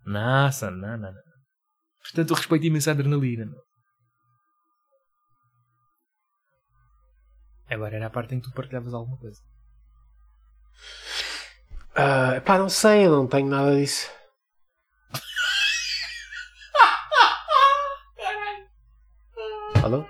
[0.05, 1.21] Nossa, não, não, não.
[2.01, 3.59] Portanto, eu respeito imenso a adrenalina, meu.
[7.69, 9.41] Agora era a parte em que tu partilhavas alguma coisa.
[11.95, 14.09] Ah, pá, não sei, eu não tenho nada disso.
[19.83, 20.05] Alô?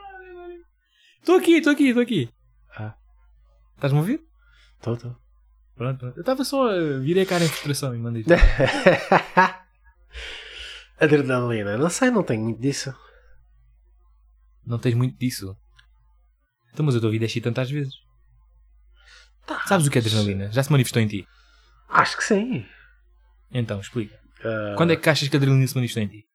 [1.19, 2.29] Estou aqui, estou aqui, estou aqui.
[2.77, 2.93] Ah.
[3.75, 4.21] Estás-me a ouvir?
[4.81, 5.15] Tô, tô.
[5.75, 6.17] Pronto, pronto.
[6.17, 8.23] Eu estava só a virei a cara em frustração e mandei
[10.99, 12.93] Adrenalina, não sei, não tenho muito disso.
[14.65, 15.55] Não tens muito disso.
[16.73, 17.93] Então, mas eu estou a ouvir deste tantas vezes.
[19.45, 19.61] Tá.
[19.67, 20.51] Sabes o que é adrenalina?
[20.51, 21.27] Já se manifestou em ti?
[21.89, 22.65] Acho que sim.
[23.51, 24.15] Então, explica.
[24.43, 26.25] Ah, Quando é que achas que a adrenalina se manifestou em ti?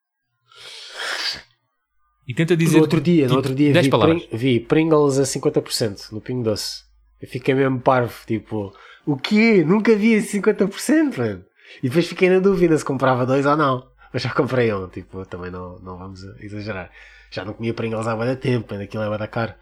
[2.27, 2.77] E tenta dizer.
[2.77, 3.90] no outro dia, no tipo, outro dia 10 vi.
[3.90, 6.83] Pring- vi Pringles a 50% no Pingo Doce.
[7.21, 8.73] Eu fiquei mesmo parvo, tipo,
[9.07, 9.64] o quê?
[9.64, 11.45] Nunca vi esse 50%, mano.
[11.83, 13.90] E depois fiquei na dúvida se comprava dois ou não.
[14.12, 16.90] Mas já comprei um, tipo, também não, não vamos exagerar.
[17.31, 19.55] Já não comia Pringles há muito tempo, ainda aquilo é da caro.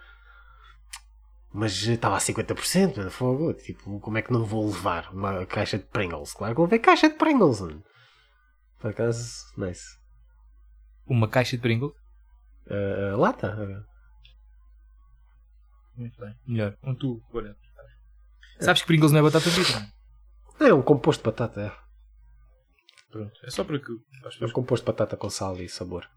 [1.52, 3.52] Mas estava a 50%, mano, fogo.
[3.54, 6.32] Tipo, como é que não vou levar uma caixa de Pringles?
[6.32, 7.82] Claro que vou ver caixa de Pringles, mano.
[8.78, 9.98] Por acaso, nice.
[11.06, 11.92] Uma caixa de Pringles.
[12.68, 13.84] Ah, lata?
[15.96, 16.34] Muito bem.
[16.46, 16.76] Melhor.
[16.82, 17.56] Um tu, agora.
[18.60, 19.92] Sabes que Pringles não é batata frita,
[20.60, 20.68] é?
[20.68, 21.90] É um composto de batata, é.
[23.10, 23.32] Pronto.
[23.42, 23.92] É só para que.
[24.40, 26.08] É um composto de batata com sal e sabor.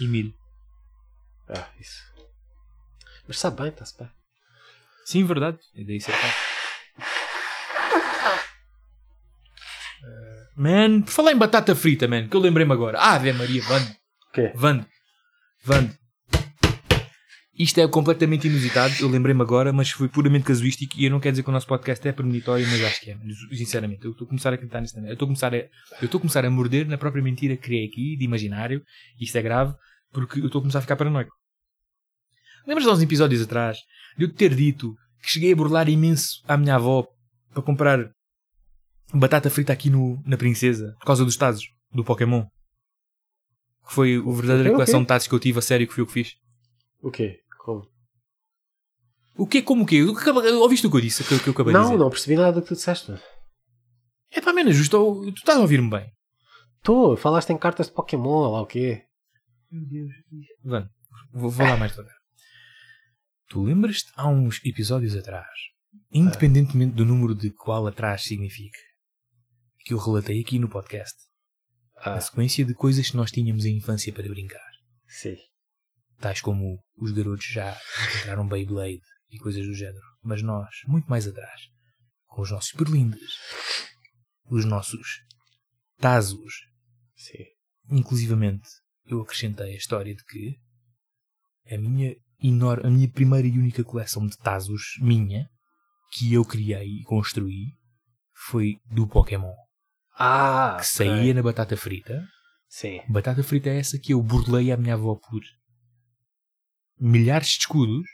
[0.00, 0.34] E milho.
[1.48, 2.02] Ah, isso.
[3.26, 4.10] Mas sabe bem, está-se bem.
[5.08, 5.56] Sim, verdade.
[5.74, 6.48] É daí ser fácil.
[10.54, 12.98] Man, por falar em batata frita, man, que eu lembrei-me agora.
[12.98, 13.88] Ah, Ave Maria, Vando.
[13.88, 14.52] O quê?
[14.54, 14.86] Vando.
[15.64, 15.96] Vando.
[17.58, 21.32] Isto é completamente inusitado, eu lembrei-me agora, mas foi puramente casuístico e eu não quero
[21.32, 23.18] dizer que o nosso podcast é premonitório, mas acho que é.
[23.56, 25.08] Sinceramente, eu estou a começar a acreditar nisso também.
[25.08, 25.70] Eu estou a começar a, eu
[26.02, 28.84] estou a começar a morder na própria mentira que criei aqui, de imaginário,
[29.18, 29.74] e isto é grave,
[30.12, 31.32] porque eu estou a começar a ficar paranoico.
[32.66, 33.78] Lembras de uns episódios atrás
[34.18, 37.06] de eu te ter dito que cheguei a burlar imenso à minha avó
[37.52, 38.10] para comprar
[39.14, 42.44] batata frita aqui no, na Princesa por causa dos tazos do Pokémon?
[43.86, 44.72] Que foi a verdadeira Ok, ok.
[44.74, 46.32] coleção de tazos que eu tive a sério que fui eu que fiz.
[47.02, 47.38] O quê?
[47.64, 47.88] Como?
[49.36, 49.62] O quê?
[49.62, 50.02] Como o quê?
[50.02, 51.24] O que acaba- Ouviste o que eu disse?
[51.24, 51.96] Que, eu- que eu acabei de Não, dizer?
[51.98, 53.12] não percebi nada do que tu disseste.
[54.30, 55.22] É pá, menos justo.
[55.32, 56.10] Tu estás a ouvir-me bem.
[56.82, 59.04] Tu, falaste em cartas de Pokémon, lá o quê?
[59.70, 60.10] Meu Deus.
[60.64, 60.90] Vamos,
[61.32, 62.14] vou, vou lá mais devagar.
[63.48, 65.48] Tu lembras-te há uns episódios atrás,
[66.10, 68.78] independentemente do número de qual atrás significa,
[69.80, 71.16] que eu relatei aqui no podcast,
[71.96, 74.70] Ah, a sequência de coisas que nós tínhamos em infância para brincar.
[75.06, 75.36] sim.
[76.20, 77.80] Tais como os garotos já
[78.10, 80.02] encontraram Beyblade e coisas do género.
[80.20, 81.60] Mas nós, muito mais atrás,
[82.26, 83.36] com os nossos berlindes,
[84.50, 85.20] os nossos
[85.98, 86.54] tazos,
[87.14, 87.44] Sim.
[87.88, 88.68] inclusivamente
[89.06, 90.56] eu acrescentei a história de que
[91.72, 95.48] a minha, enor- a minha primeira e única coleção de tazos minha,
[96.12, 97.74] que eu criei e construí,
[98.34, 99.52] foi do Pokémon.
[100.18, 102.22] Ah, Que saía na batata frita.
[102.68, 103.00] Sim.
[103.08, 105.40] Batata frita é essa que eu burlei à minha avó por
[107.00, 108.06] milhares de escudos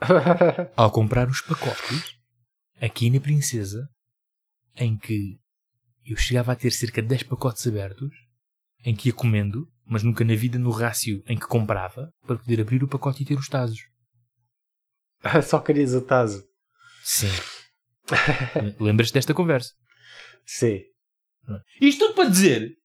[0.76, 2.16] ao comprar os pacotes
[2.80, 3.88] aqui na Princesa,
[4.76, 5.38] em que
[6.04, 8.10] eu chegava a ter cerca de 10 pacotes abertos,
[8.84, 12.60] em que ia comendo, mas nunca na vida no rácio em que comprava, para poder
[12.60, 13.78] abrir o pacote e ter os tazos.
[15.46, 16.44] Só querias o Tazo.
[17.02, 17.30] Sim.
[18.80, 19.70] Lembras-te desta conversa?
[20.44, 20.80] Sim.
[21.80, 22.76] Isto tudo para dizer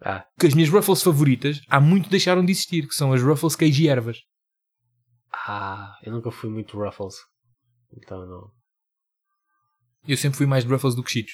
[0.00, 3.56] Ah, que as minhas Ruffles favoritas há muito deixaram de existir, que são as Ruffles
[3.56, 4.18] queijo e ervas.
[5.32, 7.14] ah, eu nunca fui muito Ruffles.
[7.92, 8.50] Então não.
[10.06, 11.32] Eu sempre fui mais de Ruffles do que Cheetos.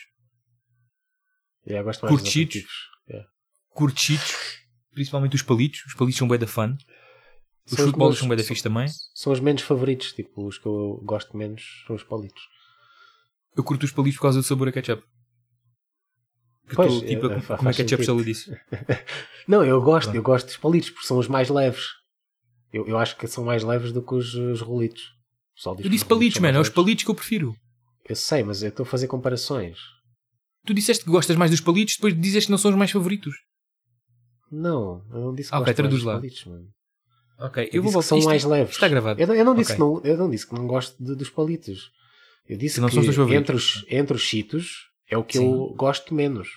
[1.66, 2.64] Yeah, gosto mais Curto dos Cheetos?
[3.08, 3.28] Yeah.
[3.70, 4.49] Curto Cheetos,
[4.92, 5.85] principalmente os palitos.
[5.87, 6.76] Os palitos são bué da fun.
[7.66, 8.87] Os São futebols são bué da fixe também.
[9.14, 12.42] São os menos favoritos, tipo, os que eu gosto menos são os palitos.
[13.57, 15.03] Eu curto os palitos por causa do sabor a ketchup.
[16.68, 18.07] Que Pois, estou, tipo, é, a fa- comer faz ketchup sentido.
[18.07, 18.50] saladiço.
[19.48, 21.85] Não, eu gosto, eu gosto dos palitos porque são os mais leves.
[22.72, 25.03] Eu, eu acho que são mais leves do que os, os rolitos.
[25.66, 26.59] Eu que disse os palitos, mano.
[26.59, 27.55] É os palitos que eu prefiro.
[28.09, 29.79] Eu sei, mas eu estou a fazer comparações.
[30.64, 33.35] Tu disseste que gostas mais dos palitos, depois dizeste que não são os mais favoritos.
[34.50, 36.68] Não, eu não disse que Ah, ok, gosto palitos, mano.
[37.38, 38.08] Ok, Eu, eu, vou voltar.
[38.08, 38.74] são Isto- mais leves.
[38.74, 39.20] Está gravado.
[39.20, 39.76] Eu, não- eu não disse Ok.
[39.76, 41.90] que não, eu não disse que não gosto de- dos palitos.
[42.48, 45.52] Eu disse Que que, entre os entre os cheetos é o que Sim.
[45.52, 46.48] eu gosto menos.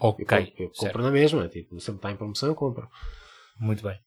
[0.00, 2.88] Eu, Ok, compro, eu compro na mesma, tipo, sempre está em promoção, eu compro.
[3.60, 3.98] Muito bem.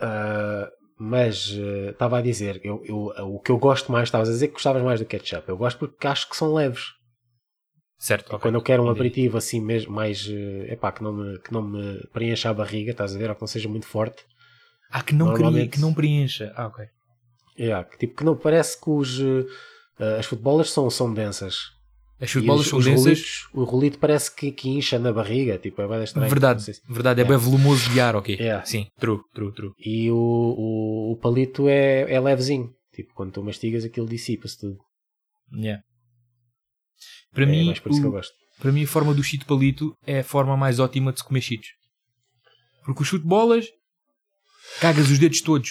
[0.00, 4.32] Ah, mas eh, estava a dizer, eu, eu- o que eu gosto mais, estavas a
[4.32, 5.48] dizer que gostavas mais do ketchup.
[5.48, 6.86] Eu gosto porque acho que são leves.
[8.04, 8.26] Certo.
[8.30, 8.38] ok.
[8.40, 11.62] Quando eu quero um aperitivo assim mesmo, mais é epá, que não, me, que não
[11.62, 13.28] me preencha a barriga, estás a ver?
[13.30, 14.24] Ou que não seja muito forte.
[14.90, 16.52] Ah, que não, Normalmente- que não preencha.
[16.56, 16.84] Ah, ok.
[17.58, 19.20] Yeah, que tipo que não parece que os
[20.00, 21.70] eh, as futebolas são, são densas.
[22.20, 23.04] As futebolas os- são os densas.
[23.04, 26.28] rolitos- o rolito parece que, que incha na barriga, tipo, é bem estranho.
[26.28, 27.20] Verdade, se- verdade.
[27.20, 27.38] É Yeah.
[27.38, 28.34] bem volumoso de ar, ok.
[28.34, 28.64] Yeah.
[28.64, 29.72] Sim, true, true, true.
[29.78, 32.68] E o, o, o palito é, é levezinho.
[32.92, 34.78] Tipo, quando tu mastigas aquilo dissipa-se tudo.
[35.54, 35.82] Yeah.
[37.32, 38.22] Para, é mim, que eu o-
[38.58, 41.40] para mim, a forma do chito palito é a forma mais ótima de se comer
[41.40, 41.68] cheetos.
[42.84, 43.66] Porque os chute bolas,
[44.80, 45.70] cagas os dedos todos.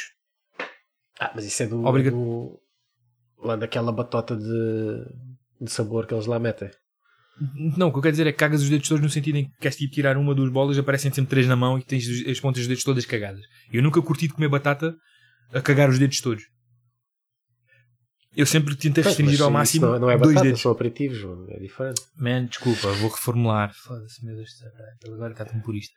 [1.19, 2.13] Ah, mas isso é do, Obrigado.
[2.13, 2.59] do
[3.43, 5.05] lá daquela batota de,
[5.59, 6.69] de sabor que eles lá metem.
[7.77, 9.45] Não, o que eu quero dizer é que cagas os dedos todos no sentido em
[9.45, 12.39] que queres tipo, tirar uma, duas bolas, aparecem sempre três na mão e tens as
[12.39, 13.41] pontas dos dedos todas cagadas.
[13.71, 14.95] Eu nunca curti de comer batata
[15.53, 16.43] a cagar os dedos todos.
[18.35, 20.61] Eu sempre tentei restringir mas ao máximo não, não é dois batata, dedos.
[20.61, 22.01] são aperitivos, mano, é diferente.
[22.15, 23.73] Man, desculpa, vou reformular.
[23.73, 24.69] Foda-se, meu Deus do céu,
[25.03, 25.93] ele agora está tão purista.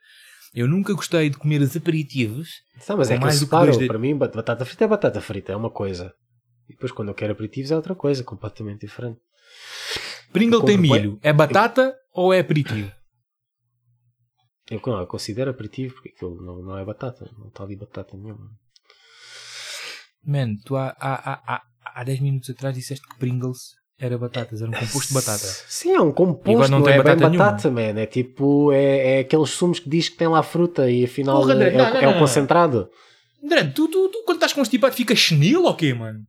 [0.53, 2.49] Eu nunca gostei de comer os aperitivos.
[2.89, 3.87] Não, mas Com é que mais eu do que dois dedos.
[3.87, 6.13] para mim bat- batata frita é batata frita, é uma coisa.
[6.69, 9.19] E depois quando eu quero aperitivos é outra coisa, completamente diferente.
[10.33, 11.17] Pringle Eu tem milho.
[11.21, 12.91] É batata ou é aperitivo?
[14.69, 18.17] Eu, não, eu considero aperitivo porque aquilo não, não é batata, não está ali batata
[18.17, 18.49] nenhuma.
[20.25, 21.61] Man, tu há, há, há, há,
[21.95, 25.47] há 10 minutos atrás disseste que Pringles era batatas, era um composto de batata.
[25.69, 27.99] Sim, é um E composto, agora não não, tem é batata bem batata, man.
[27.99, 31.53] É tipo, é, é aqueles sumos que diz que tem lá fruta e afinal Porra,
[31.53, 32.89] André, é, não, o- não, é o concentrado.
[33.43, 36.19] André, tu, tu, tu quando estás constipado ficas chenil ou quê, mano?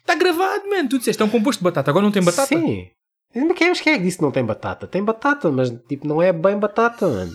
[0.00, 0.86] Está gravado, man.
[0.86, 2.46] Tu disseste é um composto de batata, agora não tem batata?
[2.48, 2.88] Sim.
[3.34, 4.86] Mas quem, é que disse que não tem batata?
[4.86, 7.32] Tem batata, mas tipo, não é bem batata, mano.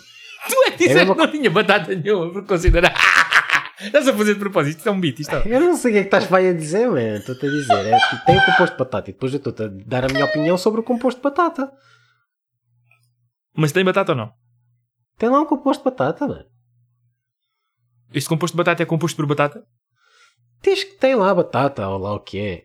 [0.47, 2.93] Tu é que disseste É que não tinha batata nenhuma por considerar.
[3.79, 5.19] Estás a fazer de propósito, isto é um beat.
[5.19, 5.43] Isto é...
[5.45, 7.17] Eu não sei o que é que estás vai a dizer, mano.
[7.17, 7.85] Estou-te a dizer.
[7.85, 10.25] É, tipo, tem o composto de batata e depois eu estou-te a dar a minha
[10.25, 11.71] opinião sobre o composto de batata.
[13.55, 14.33] Mas tem batata ou não?
[15.17, 16.45] Tem lá um composto de batata, mano.
[18.13, 19.63] Este composto de batata é composto por batata?
[20.61, 22.63] Diz que tem lá batata, ou lá o que é.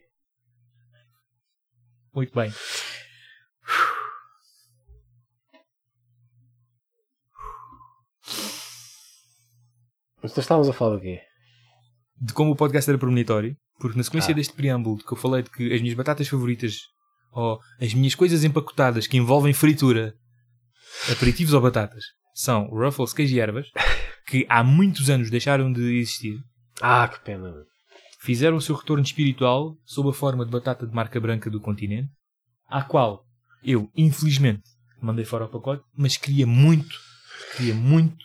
[2.14, 2.52] Muito bem.
[10.22, 11.20] Mas nós estávamos a falar do quê?
[12.20, 14.34] De como o podcast era premonitório, porque na sequência Ah.
[14.34, 16.76] deste preâmbulo que eu falei de que as minhas batatas favoritas
[17.32, 20.14] ou as minhas coisas empacotadas que envolvem fritura,
[21.10, 22.04] aperitivos ou batatas,
[22.34, 23.66] são Ruffles, queijo e ervas,
[24.26, 26.38] que há muitos anos deixaram de existir,
[26.80, 27.52] Ah, que pena,
[28.20, 32.08] fizeram o seu retorno espiritual sob a forma de batata de marca branca do continente,
[32.68, 33.24] à qual
[33.64, 34.62] eu, infelizmente,
[35.00, 36.96] mandei fora o pacote, mas queria muito,
[37.56, 38.24] queria muito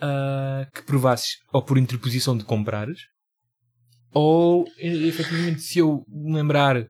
[0.00, 3.00] ah, que provasses, ou por interposição de comprares,
[4.12, 6.86] ou efetivamente, se eu me lembrar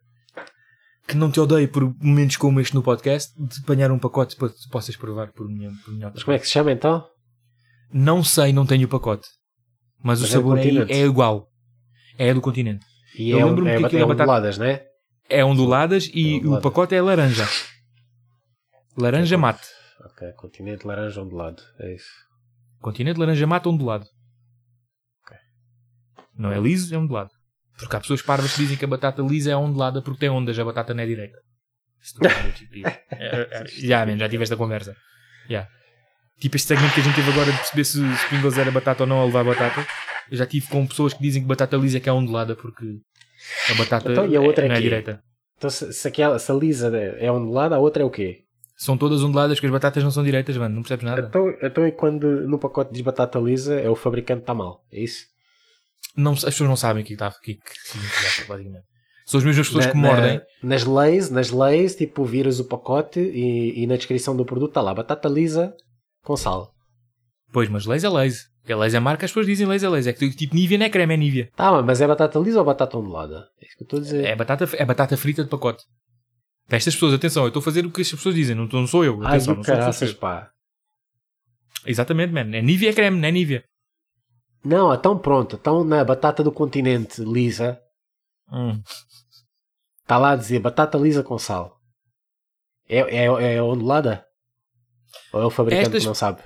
[1.09, 4.49] que não te odeio por momentos como este no podcast, de apanhar um pacote para
[4.49, 7.05] que possas provar por minha, por minha Mas como é que se chama então?
[7.93, 9.27] Não sei, não tenho o pacote.
[10.03, 11.49] Mas, Mas o é sabor é, é igual.
[12.19, 12.85] É do continente.
[13.17, 14.81] E Eu é, lembro-me é, que é, é batata- onduladas, né?
[15.29, 16.59] É onduladas e É ondulada.
[16.59, 17.47] o pacote é laranja.
[18.99, 19.67] Laranja mate.
[20.05, 21.63] Ok, continente laranja ondulado.
[21.79, 22.11] É isso.
[22.81, 24.07] Continente laranja mate ondulado.
[26.39, 27.31] Não é liso, é ondulado.
[27.79, 30.59] Porque há pessoas parvas que dizem que a batata lisa é ondulada porque tem ondas,
[30.59, 31.39] a batata não é direita.
[32.55, 34.95] Tipo, é, é, é, Já, man, já tive esta conversa.
[35.49, 35.67] Já.
[36.39, 39.03] Tipo este segmento que a gente teve agora de perceber se os Pringles era batata
[39.03, 39.85] ou não a levar batata.
[40.31, 43.01] Eu já tive com pessoas que dizem que batata lisa é que é ondulada porque
[43.71, 44.81] a batata Então, a é não é quê?
[44.83, 45.21] direita.
[45.57, 48.45] Então se, se, aquela, se a lisa é ondulada, a outra é o quê?
[48.77, 50.75] São todas onduladas porque as batatas não são direitas, mano.
[50.75, 51.27] Não percebes nada.
[51.29, 54.85] Então, então e quando no pacote diz batata lisa, é o fabricante que está mal.
[54.93, 55.25] É isso?
[56.17, 58.85] Não, as pessoas não sabem o que está que, que basicamente.
[59.25, 60.41] São as mesmas pessoas Na- que na- mordem.
[60.63, 64.81] nas leis, nas leis, tipo, viras o pacote e, e na descrição do produto está
[64.83, 65.75] lá batata lisa
[66.23, 66.71] com sal.
[67.53, 68.45] Pois, mas Leis é Leis.
[68.61, 70.07] Porque Leis é marca, as pessoas dizem Leis é Leis.
[70.07, 71.49] É que tipo Nivea não é creme, é Nivea.
[71.57, 73.47] Tá, mas é batata lisa ou batata ondulada?
[73.61, 74.25] É isso que eu estou a dizer.
[74.27, 75.83] É batata, é batata frita de pacote.
[76.67, 78.87] Para estas pessoas, atenção, eu estou a fazer o que as pessoas dizem, não, não
[78.87, 79.21] sou eu.
[79.23, 80.51] Ai, Atenção, do caraças, pá.
[81.85, 82.55] Exatamente, man.
[82.57, 83.65] É Nivea é creme, não é Nivea.
[84.65, 85.55] Não, então pronto.
[85.57, 87.79] Então na batata do continente lisa,
[88.53, 88.81] Hum.
[90.03, 91.77] está lá a dizer batata lisa com sal.
[92.89, 94.25] É, é, é ondulada?
[95.33, 96.43] Ou é o fabricante Estas- que não sabe?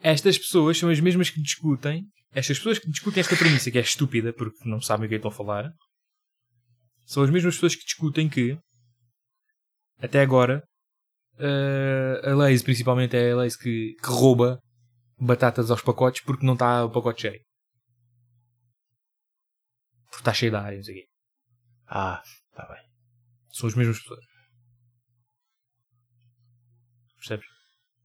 [0.00, 3.80] Estas pessoas são as mesmas que discutem, estas pessoas que discutem esta premissa, que é
[3.80, 5.70] estúpida, porque não sabem o que é que estão a falar,
[7.06, 8.58] são as mesmas pessoas que discutem que,
[10.00, 10.62] até agora,
[11.38, 14.60] eh, a Lays, principalmente, é a Lays que, que rouba
[15.18, 17.40] batatas aos pacotes porque não está o pacote cheio.
[20.06, 21.06] Porque está cheio da área, não sei o quê.
[21.86, 22.82] Ah, está bem.
[23.50, 24.24] São as mesmas pessoas.
[27.16, 27.46] Percebes?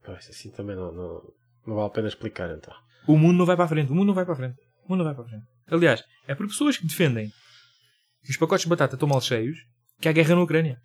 [0.04, 1.22] Pois, assim também não, não,
[1.66, 2.74] não vale a pena explicar então.
[3.06, 3.90] O mundo não vai para a frente.
[3.90, 4.58] O mundo não vai para a frente.
[4.84, 5.46] O mundo não vai para a frente.
[5.66, 7.30] Aliás, é por pessoas que defendem
[8.22, 9.58] que os pacotes de batata estão mal cheios
[10.00, 10.80] que há guerra na Ucrânia.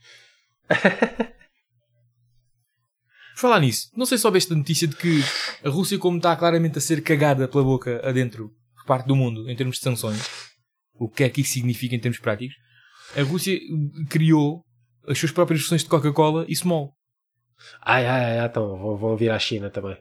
[3.34, 5.20] Por falar nisso, não sei se soubeste a notícia de que
[5.63, 9.49] a Rússia, como está claramente a ser cagada pela boca adentro por parte do mundo
[9.49, 10.22] em termos de sanções,
[10.93, 12.55] o que é que isso significa em termos práticos,
[13.16, 13.59] a Rússia
[14.09, 14.63] criou
[15.07, 16.93] as suas próprias versões de Coca-Cola e Small.
[17.82, 19.97] Ai, ai, ai, então vão, vão vir à China também.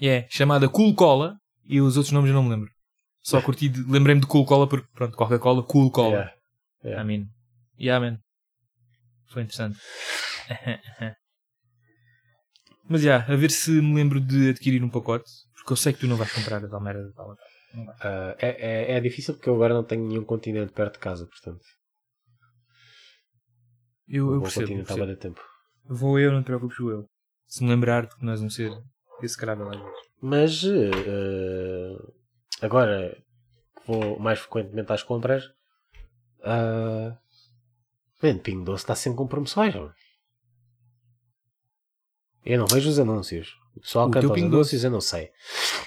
[0.00, 2.70] É chamada Cool Cola e os outros nomes eu não me lembro.
[3.22, 6.08] Só curti, de- lembrei-me de Cool Cola porque, pronto, Coca-Cola, Cool Cola.
[6.10, 6.32] Yeah,
[6.84, 7.02] yeah.
[7.02, 7.26] I mean,
[7.80, 8.18] yeah, man.
[9.30, 9.78] Foi interessante.
[12.88, 16.00] Mas, já, a ver se me lembro de adquirir um pacote, porque eu sei que
[16.00, 17.36] tu não vais comprar a tal merda da tal.
[18.00, 21.26] Ah, é, é, é difícil porque eu agora não tenho nenhum continente perto de casa,
[21.26, 21.62] portanto.
[24.08, 24.72] Eu, eu vou percebo.
[24.72, 25.06] eu percebo.
[25.06, 25.40] de tempo.
[25.84, 27.06] Vou eu, não te preocupes, vou eu.
[27.46, 28.72] Se me lembrar, porque nós vamos ser
[29.22, 29.98] execrável às vezes.
[30.20, 31.96] Mas eh,
[32.62, 33.16] agora
[33.76, 35.44] que vou mais frequentemente às compras,
[36.40, 37.16] uh,
[38.22, 39.74] man, Pingo Doce está sempre com promoções.
[39.74, 39.92] mano.
[42.44, 43.56] Eu não vejo os anúncios.
[43.76, 45.30] O pessoal O canta teu os Pingo anúncios, eu não sei.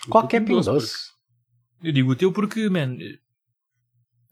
[0.10, 1.12] Qualquer Pingo Pingo Doce, Doce.
[1.84, 2.96] Eu digo o teu porque, man,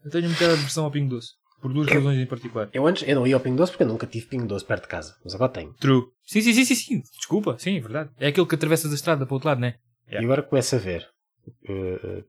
[0.04, 1.34] eu tenho muita aversão ao Pingo Doce.
[1.60, 2.70] Por duas razões em particular.
[2.72, 4.84] Eu antes eu não ia ao Pingo Doce porque eu nunca tive Pingo Doce perto
[4.84, 5.74] de casa, mas agora tenho.
[5.74, 6.04] True.
[6.24, 7.02] Sim, sim, sim, sim, sim.
[7.16, 8.10] Desculpa, sim, é verdade.
[8.18, 9.74] É aquele que atravessas a estrada para o outro lado, né?
[10.06, 10.22] Yeah.
[10.22, 11.06] E agora começo a ver.
[11.68, 12.24] eh,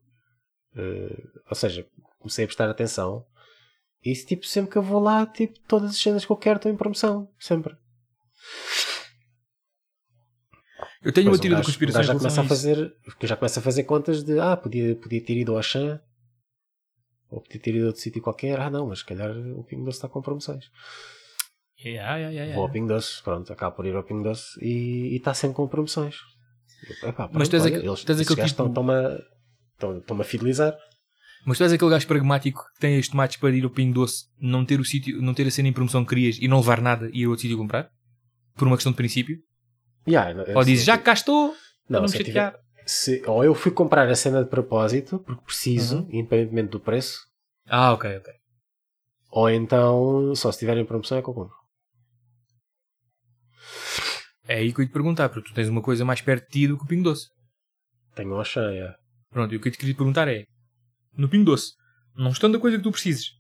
[0.76, 1.88] eh, ou seja,
[2.19, 3.26] comecei a prestar atenção.
[4.04, 6.58] E isso, tipo, sempre que eu vou lá, tipo, todas as cenas que eu quero
[6.58, 7.30] estão em promoção.
[7.39, 7.76] Sempre.
[11.04, 12.95] Eu tenho Pois, uma teoria um da gajo- conspiração um já começa a fazer.
[13.04, 14.39] Porque já começa a fazer contas de.
[14.39, 15.99] Ah, podia, podia ter ido ao Auchan.
[17.30, 18.60] Ou podia ter ido a outro sítio qualquer.
[18.60, 20.66] Ah, não, mas se calhar o Pingo Doce está com promoções.
[21.84, 22.72] Yeah, yeah, yeah, Vou ao.
[22.72, 26.16] Pingo Doce, pronto, acabo por ir ao Pingo Doce e e está sempre com promoções.
[27.04, 28.68] Eu, epá, Mas pronto, tu és olha, eles, tu és esses aquele gajos tipo- estão-
[28.68, 29.20] estão-me a,
[29.74, 30.78] estão- estão-me a fidelizar.
[31.46, 34.26] Mas tu és aquele gajo pragmático que tem as tomates para ir ao Pingo Doce,
[34.39, 36.82] não ter o sítio, não ter a cena em promoção que querias e não levar
[36.82, 37.89] nada e ir a outro sítio comprar?
[38.56, 39.39] Por uma questão de princípio?
[40.08, 41.56] Yeah, eu- Ou dizes, já que cá estou,
[41.89, 42.56] Não, não me eu chatear.
[42.86, 46.10] se, ou eu fui comprar a cena de propósito, porque preciso, Uhum.
[46.12, 47.22] independentemente do preço,
[47.68, 48.34] Ah, ok, ok.
[49.32, 51.56] ou então só se tiver em promoção é que eu compro.
[54.48, 56.52] É aí que eu ia te perguntar, porque tu tens uma coisa mais perto de
[56.52, 57.30] ti do que o Pingo Doce.
[58.16, 58.96] Tenho uma cheia.
[59.30, 60.44] Pronto, e o que eu te queria perguntar é,
[61.14, 61.74] no Pingo Doce,
[62.16, 63.32] não estando a coisa que tu precises.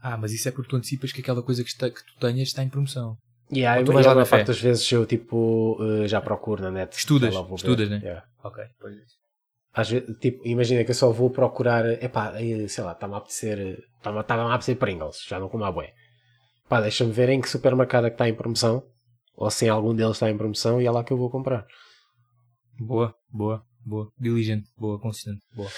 [0.00, 2.48] Ah, mas isso é porque tu antecipas que aquela coisa que, está- que tu tenhas
[2.48, 3.16] está em promoção.
[3.50, 6.62] E aí, Ou tu vais lá na parte das vezes eu tipo eh, já procuro
[6.62, 6.96] na net.
[6.96, 7.54] Estudas, lá ver.
[7.54, 7.98] estudas, né?
[8.02, 8.24] Yeah.
[8.42, 9.00] Ok, pois é.
[9.72, 12.32] Às vezes, tipo, imagina que eu só vou procurar, epá,
[12.68, 15.92] sei lá, está-me a apetecer, está-me está a apetecer Pringles, já não como a bué.
[16.68, 18.82] Pá, deixa-me ver em que supermercado é que está em promoção,
[19.34, 21.66] ou se em algum deles está em promoção e é lá que eu vou comprar.
[22.78, 24.10] Boa, boa, boa.
[24.18, 25.70] Diligente, boa, consistente, boa.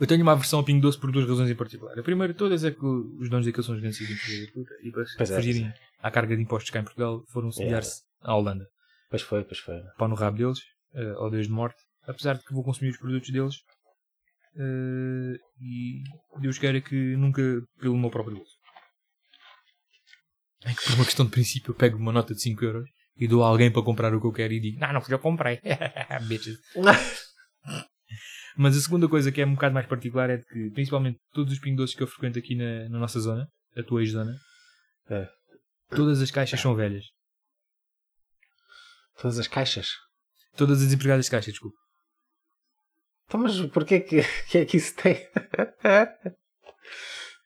[0.00, 1.98] Eu tenho uma aversão ao Pingo Doce por duas razões em particular.
[1.98, 5.26] A primeira de todas é que os donos daqueles são de puta e para é,
[5.26, 8.66] fugirem pois à carga de impostos cá em Portugal foram sediar-se à Holanda.
[9.10, 9.76] Pois foi, pois foi.
[9.98, 10.60] Pau no rabo deles,
[11.18, 11.78] ao Deus de morte.
[12.06, 13.56] Apesar de que vou consumir os produtos deles
[14.56, 16.02] eh, e
[16.40, 17.42] Deus queira que nunca
[17.78, 18.58] pelo meu próprio bolso.
[20.64, 23.28] É que por uma questão de princípio eu pego uma nota de 5 euros e
[23.28, 25.60] dou a alguém para comprar o que eu quero e digo, não, não que comprei.
[26.28, 26.58] Bitches.
[28.56, 31.58] Mas a segunda coisa que é um bocado mais particular é que, principalmente, todos os
[31.58, 34.36] pingos que eu frequento aqui na, na nossa zona, a tua ex-zona,
[35.08, 35.28] É.
[35.88, 37.04] todas as caixas são velhas.
[39.20, 39.88] Todas as caixas.
[40.56, 41.76] Todas as empregadas de caixa, desculpa.
[43.26, 45.16] Então, mas porquê que, que é que isso tem?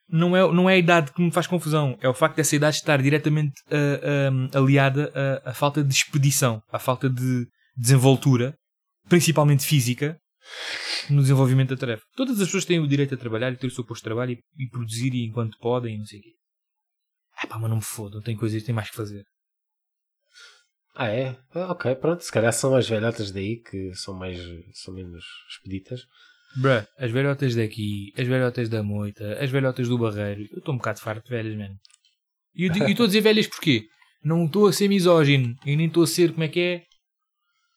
[0.09, 2.76] Não é, não é a idade que me faz confusão, é o facto dessa idade
[2.76, 5.11] estar diretamente ah, aliada
[5.44, 7.46] à, à falta de expedição, à falta de
[7.76, 8.55] desenvoltura,
[9.09, 10.18] principalmente física,
[11.09, 12.02] no desenvolvimento da tarefa.
[12.14, 14.32] Todas as pessoas têm o direito a trabalhar e ter o seu posto de trabalho
[14.32, 16.30] e, e produzir enquanto podem e não sei o quê.
[17.38, 19.24] Ah pá, mas não me foda, tenho coisas, tenho mais que fazer.
[20.94, 21.36] Ah, é?
[21.52, 22.22] Ah, ok, pronto.
[22.22, 24.38] Se calhar são as velhotas daí que são mais.
[24.74, 26.07] são menos expeditas.
[26.57, 30.78] Bruh, as velhotas daqui, as velhotas da moita, as velhotas do barreiro, eu estou um
[30.78, 31.76] bocado farto de velhas, mano.
[32.55, 33.86] E eu estou a dizer velhas porquê?
[34.22, 36.82] Não estou a ser misógino e nem estou a ser, como é que é?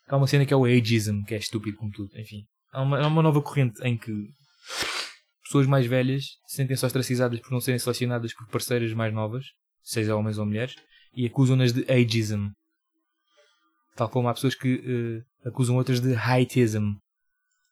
[0.08, 2.44] Há uma cena que é o ageism, que é estúpido como tudo, enfim.
[2.72, 4.12] Há uma, há uma nova corrente em que
[5.44, 9.46] pessoas mais velhas sentem-se ostracizadas por não serem selecionadas por parceiras mais novas,
[9.82, 10.76] seja homens ou mulheres,
[11.16, 12.50] e acusam-nas de ageism.
[13.96, 16.94] Tal como há pessoas que eh, acusam outras de heightism.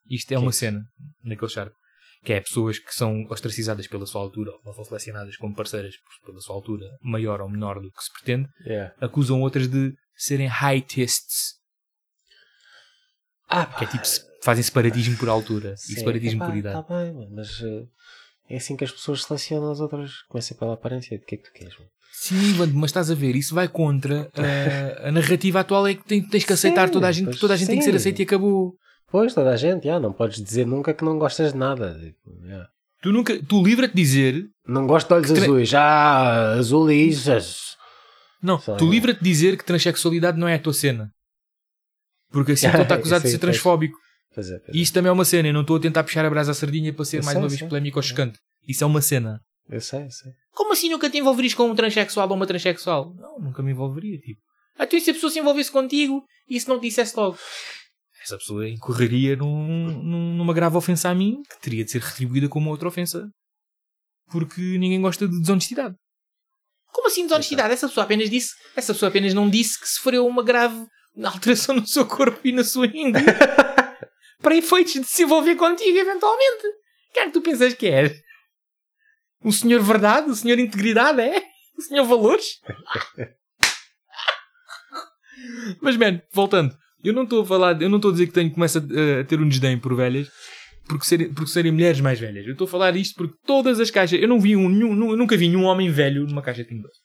[0.10, 0.82] Isto é Que uma é cena
[1.24, 1.76] naquele charco.
[2.24, 5.94] Que é pessoas que são ostracizadas pela sua altura, ou são selecionadas como parceiras
[6.26, 8.94] pela sua altura maior ou menor do que se pretende, Yeah.
[9.00, 11.56] acusam outras de serem heightists.
[13.48, 14.04] Ah, Que é tipo,
[14.44, 16.88] fazem separatismo por altura e Sim, separatismo epá, por idade.
[16.88, 17.86] Tá bem, mano, mas eh,
[18.50, 20.24] é assim que as pessoas selecionam as outras.
[20.28, 21.16] Começa pela aparência.
[21.18, 21.90] O que é que tu queres, mano?
[22.12, 26.44] Sim, mas estás a ver, isso vai contra ah, a narrativa atual é que tens
[26.46, 27.98] que aceitar Sim, toda a gente, pois toda a gente tem que ser sim.
[27.98, 28.74] aceita e acabou.
[29.12, 31.98] Pois, toda a gente, já, não podes dizer nunca que não gostas de nada.
[32.00, 32.68] tipo, já.
[33.02, 37.78] Tu nunca, tu livra-te dizer, Não gosto de olhos tre- azuis, já, azul e isas.
[38.42, 38.90] não, Só tu é.
[38.90, 41.12] livra-te dizer que transexualidade não é a tua cena.
[42.32, 43.98] Porque assim tu está acusado de ser transfóbico.
[44.34, 44.82] Pois é, pois E é.
[44.82, 46.92] isso também é uma cena, eu não estou a tentar puxar a brasa à sardinha
[46.92, 47.68] para ser Eu mais sei, uma vez sei.
[47.70, 48.40] polémico ou chocante.
[48.68, 49.40] Isso é uma cena.
[49.70, 50.32] Eu sei, eu sei.
[50.52, 53.14] Como assim nunca te envolverias com um transexual ou uma transexual?
[53.16, 54.42] Não, nunca me envolveria, tipo.
[54.78, 57.38] Até se a pessoa se envolvesse contigo e se não te dissesse logo.
[58.26, 62.50] Essa pessoa incorreria num- num- numa grave ofensa a mim que teria de ser retribuída
[62.50, 63.30] como outra ofensa.
[64.32, 65.96] Porque ninguém gosta de desonestidade.
[66.92, 67.74] Como assim desonestidade?
[67.74, 70.88] Essa pessoa apenas disse, essa pessoa apenas não disse que sofreu uma grave
[71.24, 73.26] alteração no seu corpo e na sua índole
[74.42, 76.64] para efeitos de se envolver contigo eventualmente.
[77.14, 78.12] Quem é que tu pensas que és?
[79.44, 80.32] O senhor verdade?
[80.32, 81.44] O senhor integridade é?
[81.78, 82.60] O senhor valores?
[85.82, 86.76] Mas, man, voltando.
[87.08, 89.24] Eu não estou a falar, eu não estou a dizer que tenho, começa a, a
[89.24, 90.30] ter um desdém por velhas
[90.88, 92.46] porque serem, porque serem mulheres mais velhas.
[92.46, 95.18] Eu estou a falar isto porque todas as caixas, eu não vi um, nenhum, eu
[95.18, 97.00] nunca vi nenhum homem velho numa caixa de Doce.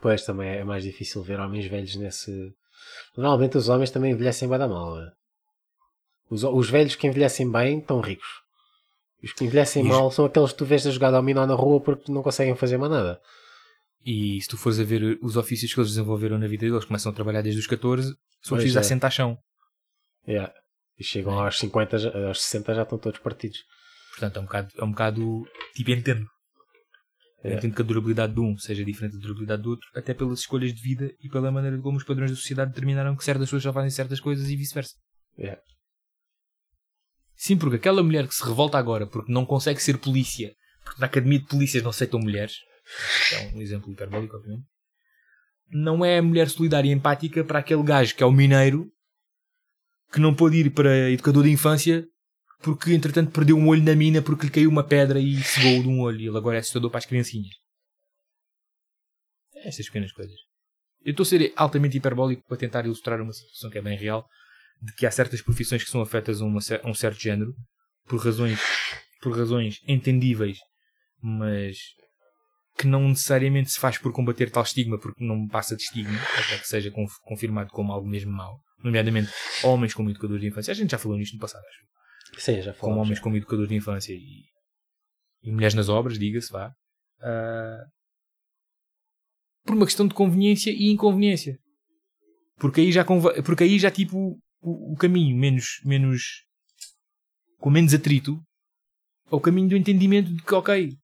[0.00, 2.30] Pois também é mais difícil ver homens velhos nesse.
[3.16, 4.96] Normalmente os homens também envelhecem bem da mal.
[4.96, 5.10] né?
[6.30, 8.28] Os, os velhos que envelhecem bem estão ricos.
[9.22, 11.54] Os que envelhecem E os- mal são aqueles que tu vês a jogar dominó na
[11.54, 13.20] rua porque não conseguem fazer mais nada.
[14.04, 17.12] E se tu fores a ver os ofícios que eles desenvolveram na vida deles, começam
[17.12, 18.80] a trabalhar desde os 14, são precisos é.
[18.80, 19.36] assentar chão.
[20.26, 20.52] Yeah.
[20.98, 21.44] E chegam É.
[21.44, 23.58] aos 50, já- aos 60 já estão todos partidos.
[24.10, 25.44] Portanto, é um bocado, é um bocado
[25.74, 26.26] tipo, entendo.
[27.42, 27.54] Eu É.
[27.54, 30.74] Entendo que a durabilidade de um seja diferente da durabilidade do outro, até pelas escolhas
[30.74, 33.72] de vida e pela maneira como os padrões da sociedade determinaram que certas pessoas já
[33.72, 34.94] fazem certas coisas e vice-versa.
[35.38, 35.60] Yeah.
[37.34, 41.06] Sim, porque aquela mulher que se revolta agora porque não consegue ser polícia, porque na
[41.06, 42.56] academia de polícias não aceitam mulheres,
[43.32, 44.66] é um exemplo hiperbólico, obviamente,
[45.70, 48.90] não é a mulher solidária e empática para aquele gajo que é o mineiro
[50.12, 52.04] que não pôde ir para educador de infância
[52.62, 55.88] porque entretanto perdeu um olho na mina porque lhe caiu uma pedra e cegou de
[55.88, 57.54] um olho e ele agora é assustador para as criancinhas.
[59.54, 60.36] É Estas pequenas coisas.
[61.02, 64.26] Eu estou a ser altamente hiperbólico para tentar ilustrar uma situação que é bem real
[64.82, 67.54] de que há certas profissões que são afetas a, uma a um certo género
[68.06, 68.60] por razões,
[69.22, 70.58] por razões entendíveis,
[71.22, 71.78] mas
[72.78, 76.58] que não necessariamente se faz por combater tal estigma, porque não passa de estigma, até
[76.58, 78.58] que seja conf- confirmado como algo mesmo mau.
[78.82, 79.30] Nomeadamente,
[79.62, 80.70] homens como educadores de infância.
[80.72, 82.40] A gente já falou nisto no passado, acho.
[82.42, 83.02] Sim, já Como falamos.
[83.06, 84.44] homens como educadores de infância e,
[85.42, 86.72] e mulheres nas obras, diga-se, vá.
[87.20, 87.84] Ah,
[89.64, 91.58] por uma questão de conveniência e inconveniência.
[92.58, 93.04] Porque aí já,
[93.44, 96.22] porque aí já tipo, o, o caminho menos, menos,
[97.58, 98.40] com menos atrito,
[99.30, 100.96] é o caminho do entendimento de que, ok,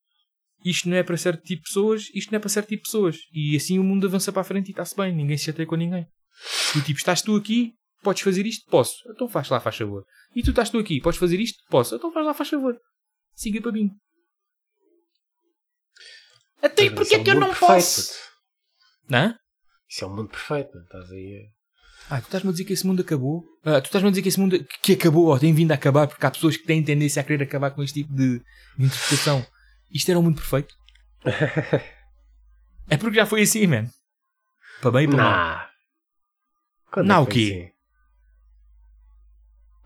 [0.70, 2.88] isto não é para certo tipo de pessoas, isto não é para certo tipo de
[2.90, 3.16] pessoas.
[3.32, 5.76] E assim o mundo avança para a frente e está-se bem, ninguém se chateia com
[5.76, 6.06] ninguém.
[6.74, 8.64] Do tipo, estás tu aqui, podes fazer isto?
[8.70, 8.94] Posso.
[9.10, 10.04] Então faz lá, faz favor.
[10.34, 11.58] E tu estás tu aqui, podes fazer isto?
[11.70, 11.94] Posso.
[11.96, 12.76] Então faz lá, faz favor.
[13.34, 13.90] Siga para mim.
[16.62, 18.12] Até porque isso é que eu um não mundo perfeito, posso?
[19.12, 19.34] Hã?
[19.88, 21.48] Isso é um mundo perfeito, não estás aí.
[22.10, 23.44] a- Ah, tu estás-me a dizer que esse mundo acabou?
[23.64, 26.06] Ah, tu estás-me a dizer que esse mundo que acabou ou tem vindo a acabar
[26.06, 28.38] porque há pessoas que têm tendência a querer acabar com este tipo de,
[28.78, 29.46] de interpretação.
[29.90, 30.74] Isto era um mundo perfeito?
[32.90, 33.86] é porque já foi assim, man.
[34.80, 35.68] Para bem e para mal.
[36.90, 37.70] Quando Nah, é o quê?
[37.70, 37.76] assim?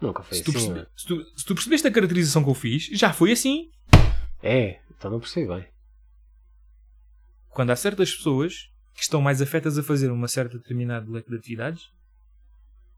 [0.00, 0.72] Nunca foi Se tu, assim.
[0.74, 3.70] percebe- se, tu, se tu percebeste a caracterização que eu fiz, já foi assim.
[4.42, 5.68] É, então não percebi bem.
[7.50, 11.36] Quando há certas pessoas que estão mais afetas a fazer uma certa determinado leque de
[11.36, 11.90] atividades,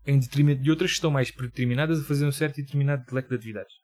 [0.06, 3.34] em detrimento de outras que estão mais predeterminadas a fazer um certo determinado leque de
[3.34, 3.74] atividades.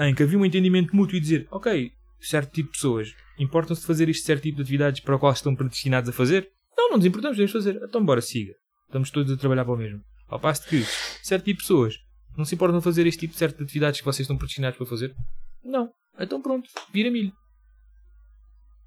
[0.00, 3.86] Em que havia um entendimento mútuo e dizer, ok, certo tipo de pessoas importam-se de
[3.86, 6.50] fazer este certo tipo de atividades para o qual estão predestinados a fazer?
[6.76, 7.80] Não, não nos importamos, devemos fazer.
[7.82, 8.54] Então bora, siga.
[8.86, 10.02] Estamos todos a trabalhar para o mesmo.
[10.26, 10.84] Ao passo de que
[11.22, 11.96] certo tipo de pessoas
[12.36, 14.78] não se importam de fazer este tipo de certo de atividades que vocês estão predestinados
[14.78, 15.14] para fazer?
[15.62, 15.92] Não.
[16.18, 17.32] Então pronto, vira milho.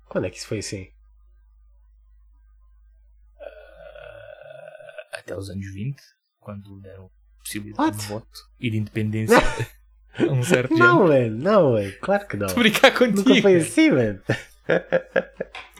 [0.10, 0.88] Quando é que isso foi assim?
[5.24, 6.02] até os anos 20,
[6.40, 7.10] quando deram
[7.40, 7.98] possibilidade What?
[7.98, 9.38] de voto e de independência
[10.20, 11.92] um certo Não, mano, não, mano.
[12.02, 12.48] Claro que não.
[12.48, 13.30] Estou a brincar contigo.
[13.30, 14.20] Nunca foi assim, mano.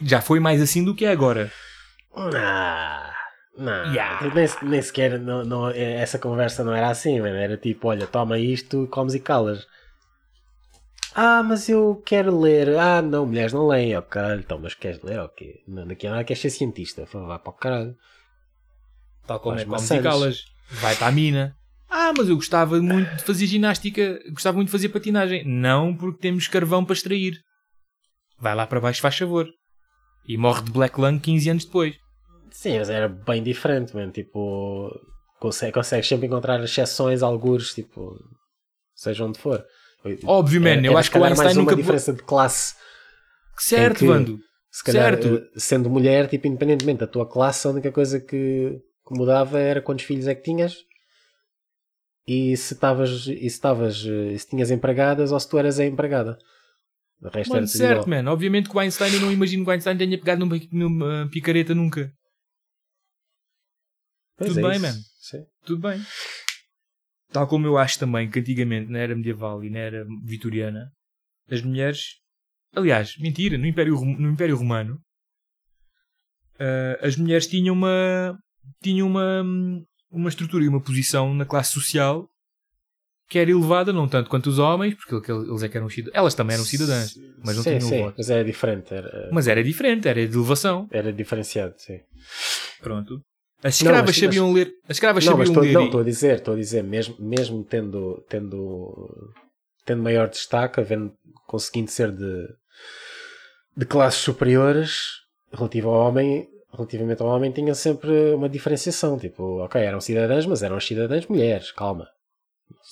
[0.02, 1.50] Já foi mais assim do que é agora.
[2.16, 3.12] Ah,
[3.56, 3.92] não.
[3.92, 4.32] Yeah.
[4.34, 7.36] Nem, se- nem sequer não, não- essa conversa não era assim, mano.
[7.36, 9.66] Era tipo, olha, toma isto, comes e calas.
[11.14, 12.76] Ah, mas eu quero ler.
[12.76, 13.96] Ah, não, mulheres não leem.
[13.96, 15.20] Ok, então, mas queres ler?
[15.20, 15.62] Ok.
[15.66, 17.04] Não, daqui a nada queres ser cientista.
[17.12, 17.96] Vai para o caralho.
[19.26, 20.44] Tal como Mas é comes e calas.
[20.70, 21.56] Vai para a mina.
[21.88, 25.44] Ah, mas eu gostava muito de fazer ginástica, gostava muito de fazer patinagem.
[25.46, 27.34] Não porque temos carvão para extrair.
[28.38, 29.48] Vai lá para baixo, faz favor.
[30.26, 31.94] E morre de Black Lung 15 anos depois.
[32.50, 34.10] Sim, mas era bem diferente, mano.
[34.10, 34.90] Tipo,
[35.40, 38.16] consegue, consegues sempre encontrar exceções, algures, tipo,
[38.94, 39.64] seja onde for.
[40.24, 41.76] Óbvio, man, Era- eu acho que o Einstein mais uma nunca.
[41.76, 42.74] diferença de classe.
[43.58, 44.38] Certo, que- Vando.
[44.70, 45.36] Se calhar, Certo.
[45.36, 48.72] eh, sendo mulher, tipo, independentemente da tua classe, a única coisa que,
[49.06, 50.74] que mudava era quantos filhos é que tinhas
[52.26, 56.38] e se estavas, e se estavas, se tinhas empregadas ou se tu eras a empregada.
[57.20, 58.22] O resto Mano, era certo, igual.
[58.22, 58.30] man.
[58.30, 61.74] Obviamente que o Einstein, eu não imagino que o Einstein tenha pegado numa, numa picareta
[61.74, 62.12] nunca.
[64.36, 64.82] Pois tudo é bem, isso.
[64.82, 65.02] man.
[65.20, 65.46] Sim.
[65.64, 66.00] Tudo bem.
[67.32, 70.90] Tal como eu acho também que antigamente, na era medieval e na era vitoriana,
[71.50, 72.00] as mulheres.
[72.74, 75.00] Aliás, mentira, no Império, no Império Romano,
[76.58, 78.38] ah, as mulheres tinham uma.
[78.82, 79.42] tinham uma.
[80.14, 82.28] Uma estrutura e uma posição na classe social
[83.28, 86.14] que era elevada, não tanto quanto os homens, porque eles é que eram cidadãs.
[86.16, 88.14] Elas também eram cidadãs, mas não sim, tinham sim, voto.
[88.18, 88.92] mas era diferente.
[88.94, 90.86] Era, Mas era diferente, era de elevação.
[90.90, 92.00] era diferenciado, sim.
[92.82, 93.20] Pronto.
[93.62, 94.70] As escravas mas- sabiam ler.
[94.86, 95.72] As escravas Não, mas sabiam estou, ler.
[95.72, 99.34] não, e- estou a dizer, estou a dizer, mesmo, mesmo tendo, tendo,
[99.86, 101.10] tendo maior destaque, havendo,
[101.46, 102.46] conseguindo ser de,
[103.74, 104.98] de classes superiores,
[105.50, 109.18] relativo ao homem, relativamente ao homem, tinha sempre uma diferenciação.
[109.18, 112.06] Tipo, ok, eram cidadãs, mas eram as cidadãs mulheres, calma.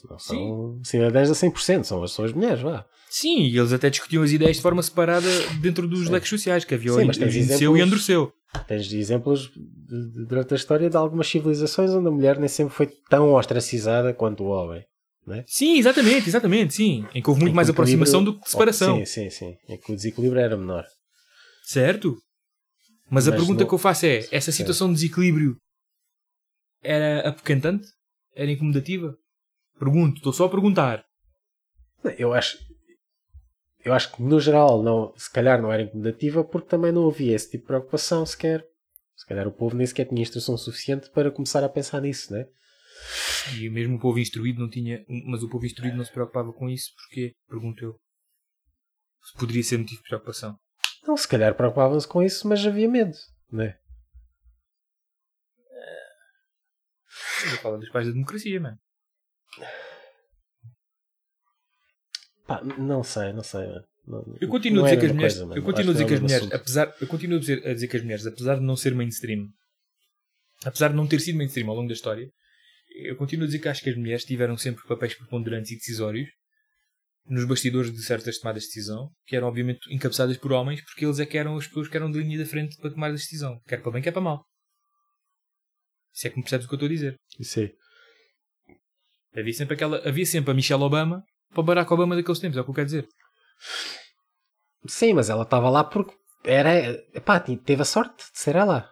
[0.08, 2.84] Não são cidadãs a 100%, são as, são as mulheres, vá.
[3.08, 5.28] Sim, e eles até discutiam as ideias de forma separada
[5.60, 8.32] dentro dos leques sociais, que havia Sim, o mas tens Endureceu exemplos- e Endureceu.
[8.68, 12.74] Tens exemplos de- de- durante a história de algumas civilizações onde a mulher nem sempre
[12.74, 14.82] foi tão ostracizada quanto o homem.
[15.46, 17.06] Sim, exatamente, exatamente, sim.
[17.14, 18.96] Em que houve muito Em mais aproximação do que separação.
[18.98, 19.54] Sim, sim, sim.
[19.68, 20.84] É que o desequilíbrio era menor.
[21.64, 22.16] Certo?
[23.12, 25.56] Mas, a Mas pergunta não- que eu faço é: essa situação de desequilíbrio
[26.82, 27.86] era apocantante?
[28.34, 29.14] Era incomodativa?
[29.78, 31.04] Pergunto, estou só a perguntar.
[32.18, 32.56] Eu acho,
[33.84, 37.34] eu acho que no geral não, se calhar não era incomodativa porque também não havia
[37.34, 38.64] esse tipo de preocupação sequer.
[39.14, 42.46] Se calhar o povo nem sequer tinha instrução suficiente para começar a pensar nisso, né?
[43.60, 45.04] E mesmo o povo instruído não tinha.
[45.26, 47.32] Mas o povo instruído não se preocupava com isso, porquê?
[47.48, 48.00] Pergunto eu.
[49.22, 50.56] Se Poderia ser motivo de preocupação.
[51.06, 53.16] Não, se calhar preocupavam-se com isso, mas havia medo,
[53.50, 53.76] né?
[57.50, 58.78] Eu falo dos pais da democracia, mano.
[62.46, 63.66] Pá, não sei, não sei.
[63.66, 63.84] mano.
[64.06, 66.06] Não- Eu continuo não a é dizer que as mulheres, coisa, eu continuo a dizer
[66.06, 66.54] que é as mulheres, assunto.
[66.56, 69.48] apesar, eu continuo a dizer, a dizer que as mulheres, apesar de não ser mainstream,
[70.64, 72.28] apesar de não ter sido mainstream ao longo da história,
[73.04, 76.28] eu continuo a dizer que acho que as mulheres tiveram sempre papéis preponderantes e decisórios
[77.26, 81.18] nos bastidores de certas tomadas de decisão, que eram obviamente encabeçadas por homens, porque eles
[81.18, 83.60] é que eram as pessoas que eram de linha da frente para tomar a decisão,
[83.66, 84.44] quer para bem, quer para mal.
[86.12, 87.16] Se é que me percebes o que eu estou a dizer.
[87.40, 87.70] Sim.
[89.34, 92.60] Havia sempre aquela, havia sempre a Michelle Obama para o Barack Obama daqueles tempos, é
[92.60, 93.08] o que eu quero dizer.
[94.86, 96.14] Sim, mas ela estava lá porque
[96.44, 96.90] era.
[97.14, 98.90] Epá, teve a sorte de ser ela.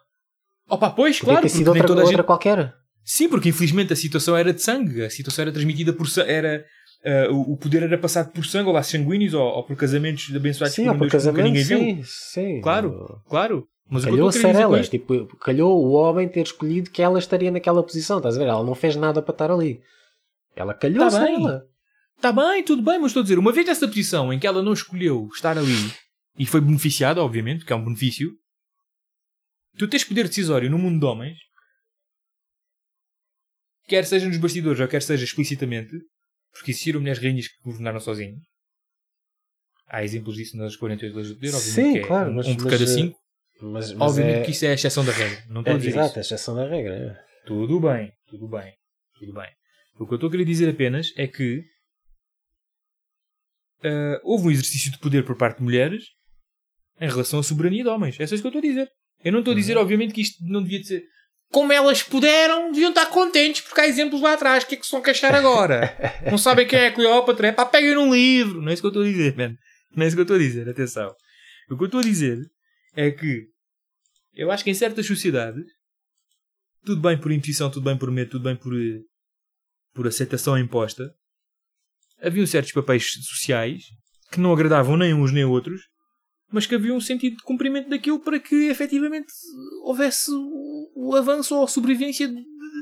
[0.68, 2.26] Opa, pois, Podia claro, ter sido outra, toda outra gente...
[2.26, 2.72] qualquer.
[3.04, 6.64] Sim, porque infelizmente a situação era de sangue, a situação era transmitida por era
[7.04, 10.34] ah, o o poder era passado por sangue, ou laços sanguíneos, ou, ou por casamentos
[10.34, 11.78] abençoados Sim, por por que ninguém viu.
[11.78, 12.60] sim, sim.
[12.60, 13.66] Claro, claro.
[13.92, 17.82] Mas Calhou a ser isto- tipo, calhou o homem ter escolhido que ela estaria naquela
[17.82, 18.46] posição, estás a ver?
[18.46, 19.80] Ela não fez nada para estar ali.
[20.54, 21.34] Ela calhou Tá bem.
[21.34, 21.66] ela.
[22.16, 24.62] Está bem, tudo bem, mas estou a dizer, uma vez nessa posição em que ela
[24.62, 25.90] não escolheu estar ali
[26.38, 28.30] e foi beneficiada, obviamente, que é um benefício,
[29.78, 31.38] tu tens poder decisório no mundo de homens,
[33.88, 35.90] quer seja nos bastidores ou quer seja explicitamente,
[36.52, 38.40] porque existiram mulheres rainhas que governaram sozinhas.
[39.86, 42.56] Há exemplos disso nas 48 leis do poder, obviamente Sim, é claro, um, mas- um
[42.56, 43.18] por mas, cada eh, cinco.
[43.62, 45.44] Mas, mas Obviamente é, que isso é a exceção da regra.
[45.48, 46.18] Não estou é, a dizer exato, isso.
[46.18, 46.94] a exceção da regra.
[46.94, 47.46] é.
[47.46, 48.72] Tudo bem, tudo bem,
[49.18, 49.50] tudo bem.
[49.98, 51.62] O que eu estou a querer dizer apenas é que
[53.84, 56.04] ah, houve um exercício de poder por parte de mulheres
[57.00, 58.18] em relação à soberania de homens.
[58.20, 58.90] É só isso que eu estou a dizer.
[59.24, 61.02] Eu não estou a dizer, obviamente, que isto não devia de ser.
[61.50, 64.62] Como elas puderam, deviam estar contentes porque há exemplos lá atrás.
[64.62, 65.96] O que é que se vão queixar agora?
[66.30, 67.48] não sabem quem é a Cleópatra?
[67.48, 68.62] É pá, peguem num livro.
[68.62, 69.56] Não é isso que eu estou a dizer, man.
[69.94, 70.68] Não é isso que eu estou a dizer.
[70.68, 71.12] Atenção.
[71.68, 72.38] O que eu estou a dizer
[72.94, 73.46] é que
[74.34, 75.64] eu acho que em certas sociedades
[76.84, 79.00] tudo bem por imposição, tudo bem por medo, tudo bem por, eh,
[79.92, 81.12] por aceitação imposta.
[82.22, 83.82] Haviam certos papéis sociais
[84.30, 85.82] que não agradavam nem uns nem outros,
[86.50, 89.32] mas que havia um sentido de cumprimento daquilo para que efetivamente
[89.84, 92.28] houvesse o, o avanço ou a sobrevivência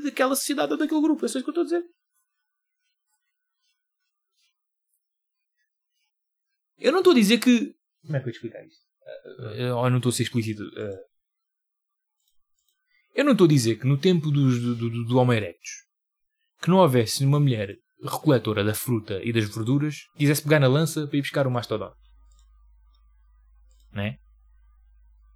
[0.03, 1.25] daquela sociedade ou daquele grupo.
[1.25, 1.83] É só isso que eu estou a dizer.
[6.77, 7.75] Eu não estou a dizer que.
[8.01, 8.81] Como é que eu explicar isto?
[9.05, 10.63] Eh, eh, eu não estou a ser explícito?
[10.77, 11.03] Eh,
[13.15, 15.69] eu não estou a dizer que no tempo dos- do, do, do Homo erectus
[16.61, 20.67] que não houvesse uma mulher recoletora da fruta e das verduras que quisesse pegar na
[20.67, 21.97] lança para ir buscar o mastodonte.
[23.91, 24.17] Não é?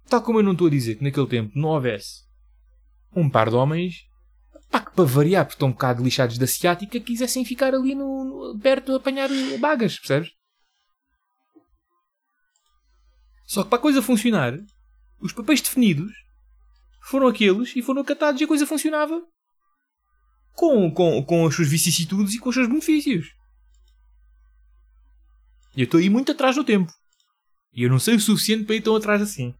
[0.08, 2.22] Tal como eu não estou a dizer que naquele tempo não houvesse
[3.16, 4.06] um par de homens
[4.70, 8.24] pá, que para variar, porque estão um bocado lixados da ciática, quisessem ficar ali no,
[8.24, 9.28] no- perto a apanhar
[9.58, 10.30] bagas, percebes?
[13.46, 14.54] Só que para a coisa funcionar,
[15.20, 16.12] os papéis definidos
[17.02, 19.20] foram aqueles e foram acatados e a coisa funcionava
[20.54, 23.26] com, com, com as suas vicissitudes e com os seus benefícios.
[25.76, 26.92] E eu estou aí muito atrás no tempo.
[27.74, 29.54] E eu não sei o suficiente para ir tão atrás assim.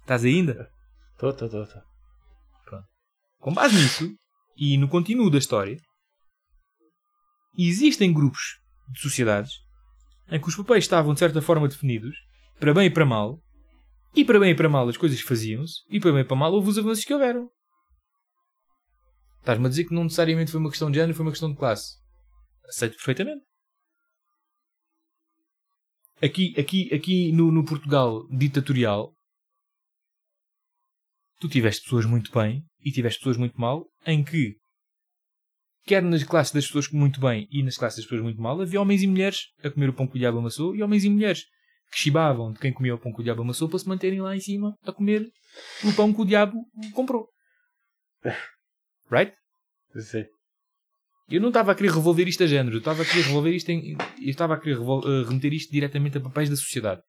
[0.00, 0.70] Estás ainda?
[1.18, 1.80] Tô, tô, tô, tô.
[3.38, 4.12] Com base nisso,
[4.56, 5.76] e no continuo da história,
[7.56, 8.58] existem grupos
[8.88, 9.52] de sociedades
[10.28, 12.16] em que os papéis estavam de certa forma definidos,
[12.58, 13.38] para bem e para mal,
[14.14, 16.52] e para bem e para mal as coisas faziam-se, e para bem e para mal
[16.52, 17.48] houve os avanços que houveram.
[19.38, 21.56] Estás-me a dizer que não necessariamente foi uma questão de género, foi uma questão de
[21.56, 21.94] classe.
[22.68, 23.44] Aceito perfeitamente.
[26.22, 29.12] Aqui, aqui, aqui no, no Portugal ditatorial,
[31.38, 34.56] tu tiveste pessoas muito bem e tiveste pessoas muito mal, em que,
[35.84, 38.80] quer nas classes das pessoas muito bem e nas classes das pessoas muito mal, havia
[38.80, 41.44] homens e mulheres a comer o pão que o diabo amassou e homens e mulheres
[41.90, 44.34] que chibavam de quem comia o pão que o diabo amassou para se manterem lá
[44.34, 45.30] em cima a comer
[45.84, 46.56] o pão que o diabo
[46.94, 47.28] comprou.
[49.08, 49.32] Right?
[49.94, 50.24] Sim.
[51.28, 53.68] Eu não estava a querer revolver isto a género, eu estava a querer revolver isto
[53.70, 57.02] em, eu estava a querer eh, remeter isto diretamente a papéis da sociedade.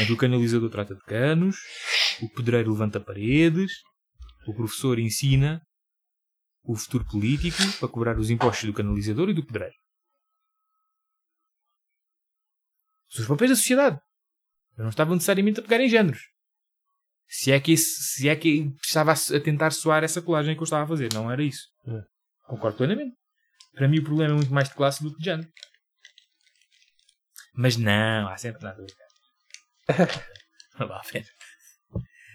[0.00, 1.56] Em que o canalizador trata de canos,
[2.22, 3.72] o pedreiro levanta paredes,
[4.46, 5.60] o professor ensina
[6.62, 9.74] o futuro político para cobrar os impostos do canalizador e do pedreiro.
[13.10, 13.98] São os papéis da sociedade.
[14.76, 16.20] Eu não estava necessariamente a pegar em géneros.
[17.26, 20.84] Se é que, se é que estava a tentar soar essa colagem que eu estava
[20.84, 21.66] a fazer, não era isso.
[21.86, 22.17] É.
[22.48, 23.14] Concordo plenamente.
[23.74, 25.48] Para mim o problema é muito mais de classe do que de género.
[27.54, 28.84] Mas não, há sempre nada
[30.78, 30.84] a.
[30.86, 31.30] Vá à frente.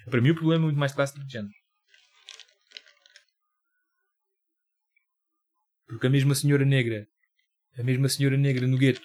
[0.09, 1.53] Para mim o problema é muito mais de classe do que de género.
[5.87, 7.07] Porque a mesma senhora negra,
[7.77, 9.01] a mesma senhora negra no gueto,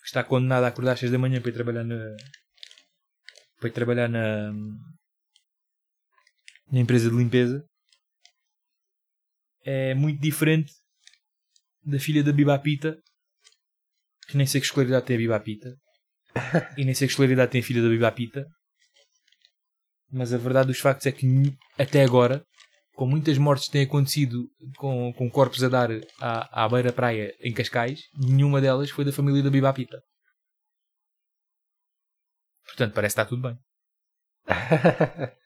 [0.00, 2.16] que está condenada a acordar às 6 da manhã para ir trabalhar na.
[3.58, 4.52] para ir trabalhar na.
[6.72, 7.66] na empresa de limpeza,
[9.66, 10.72] é muito diferente
[11.82, 12.96] da filha da Bibapita,
[14.28, 15.76] que nem sei que escolaridade tem a Bibapita,
[16.78, 18.46] e nem sei que escolaridade tem a filha da Bibapita,
[20.08, 21.26] mas a verdade dos factos é que
[21.76, 22.46] até agora,
[22.94, 25.90] com muitas mortes que têm acontecido com, com corpos a dar
[26.20, 30.00] à, à beira-praia em Cascais, nenhuma delas foi da família da Bibapita.
[32.66, 33.58] Portanto, parece que está tudo bem.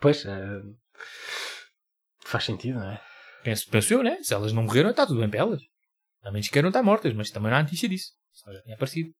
[0.00, 0.62] pois, eh,
[2.24, 3.13] faz sentido, não é?
[3.44, 4.20] Penso, penso eu, né?
[4.22, 5.62] Se elas não morreram, está tudo bem para elas.
[6.22, 8.12] A menos que queiram estar mortas, mas também não há notícia disso.
[8.32, 9.10] Só já tinha aparecido.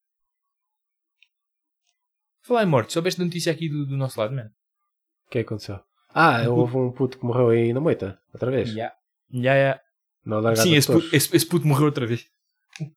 [2.43, 4.49] Falar em mortes, soubeste da notícia aqui do, do nosso lado, mano?
[5.27, 5.79] O que é que aconteceu?
[6.09, 8.69] Ah, Um houve um puto que morreu aí na moita, outra vez.
[8.69, 8.93] Já.
[9.31, 9.81] Já, já.
[10.63, 12.25] Sim, esse puto, esse, esse puto morreu outra vez.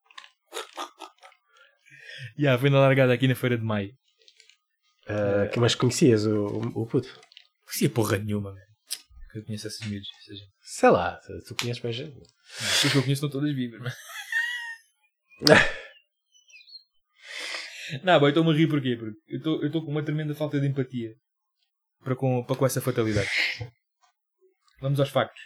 [2.38, 3.92] Já, foi na largada aqui na Feira de Maio.
[5.48, 7.08] Que mais conhecias o, o, o puto?
[7.08, 8.64] Não fazia porra nenhuma, mano.
[9.34, 10.52] Eu conheço essas miúdas, essa gente.
[10.70, 12.20] Sei lá, tu conheces mais gente.
[12.60, 13.94] As que eu conheço estão todas vivas, mano.
[18.04, 18.96] Não, boy, estou-me a rir porquê?
[18.96, 21.14] Porque eu estou- eu estou com uma tremenda falta de empatia
[22.04, 23.30] para com, para com essa fatalidade.
[24.80, 25.40] Vamos aos factos.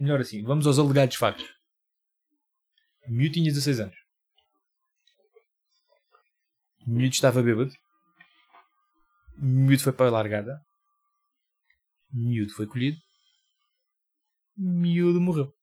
[0.00, 1.46] Melhor assim, vamos aos alegados factos.
[3.06, 3.96] O miúdo tinha 16 anos.
[6.86, 7.72] O miúdo estava bêbado.
[9.38, 10.60] O miúdo foi para a largada.
[12.12, 12.98] O miúdo foi colhido.
[14.62, 15.54] Miúdo morreu.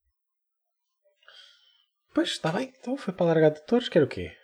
[2.16, 2.74] Pois, está bem.
[2.80, 4.36] Então foi para a largada de touros, que era o quê?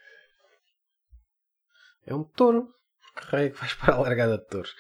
[2.06, 2.72] É um touro.
[3.18, 4.76] Que raio que vais para a largada de touros?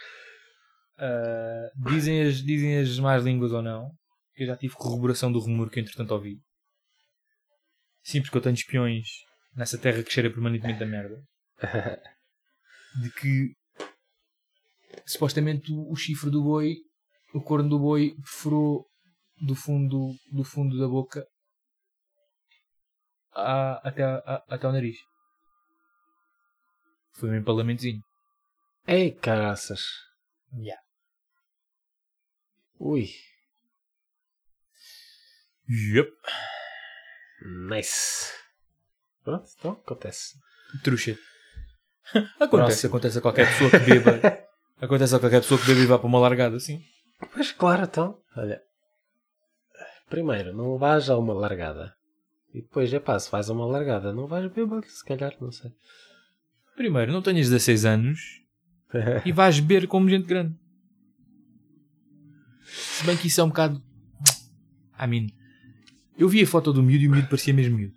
[0.95, 3.89] Ah, dizem, as, dizem as más línguas ou não.
[4.35, 6.39] Eu já tive corroboração do rumor que entretanto ouvi.
[8.03, 9.07] Sim, porque eu tenho espiões
[9.55, 11.23] nessa terra que cheira permanentemente a merda.
[13.01, 13.55] De que
[15.03, 16.75] supostamente o, o chifre do boi,
[17.33, 18.87] o corno do boi, perfurou
[19.45, 21.25] do fundo, do fundo da boca
[23.33, 24.97] a- até, a- até ao nariz.
[27.13, 28.01] Foi um empalamentozinho.
[28.87, 29.81] Ei, caraças.
[30.55, 30.81] Yeah.
[32.79, 33.09] Ui.
[35.69, 36.11] Yep.
[37.69, 38.31] Nice.
[39.23, 40.37] Pronto, então acontece.
[40.83, 41.17] Truxa.
[42.39, 44.19] Acontece, acontece a qualquer pessoa que beba.
[44.81, 46.83] acontece a qualquer pessoa que beba e vá para uma largada, sim.
[47.33, 48.21] Pois claro, então.
[48.35, 48.61] Olha.
[50.09, 51.93] Primeiro, não vais a uma largada.
[52.53, 55.51] E depois, é pá, se vais a uma largada, não vais beber, se calhar, não
[55.51, 55.71] sei.
[56.75, 58.41] Primeiro, não tenhas 16 anos
[59.25, 60.55] e vais beber como gente grande.
[62.65, 63.81] Se bem que isso é um bocado.
[64.99, 65.27] I mean,
[66.17, 67.95] eu vi a foto do miúdo e o miúdo parecia mesmo miúdo.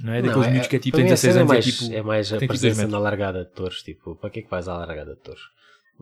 [0.00, 1.58] Não é daqueles miúdos que é tipo, tem mim a 16 cena anos é e
[1.58, 1.94] é mais, tipo.
[1.94, 3.82] é mais a tipo dois presença na largada de touros.
[3.82, 5.42] Tipo, para que é que vais à largada de touros?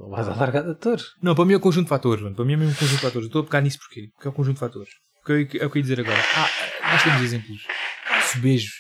[0.00, 0.26] Não vais
[0.64, 1.14] de touros.
[1.22, 2.34] Não, para mim é o conjunto de fatores, mano.
[2.34, 3.26] Para mim é mesmo um conjunto de fatores.
[3.26, 4.08] Estou a pegar nisso porquê?
[4.14, 4.90] Porque é o conjunto de fatores.
[5.22, 6.18] O que eu- é o que eu ia dizer agora.
[6.36, 7.62] Ah, nós temos exemplos
[8.32, 8.72] subejos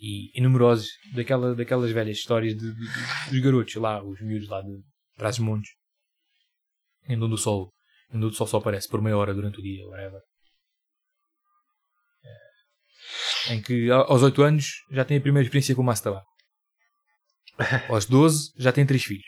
[0.00, 4.48] e, e numerosos daquela, daquelas velhas histórias de, de- de- dos garotos lá, os miúdos
[4.48, 4.80] lá de
[5.18, 5.70] trás dos montes,
[7.08, 7.70] em onde o sol,
[8.12, 10.20] em onde o sol só aparece por meia hora durante o dia, whatever.
[13.48, 16.02] É, Em que aos 8 anos já tem a primeira experiência com o maço.
[17.90, 19.26] Aos 12 já tem 3 filhos.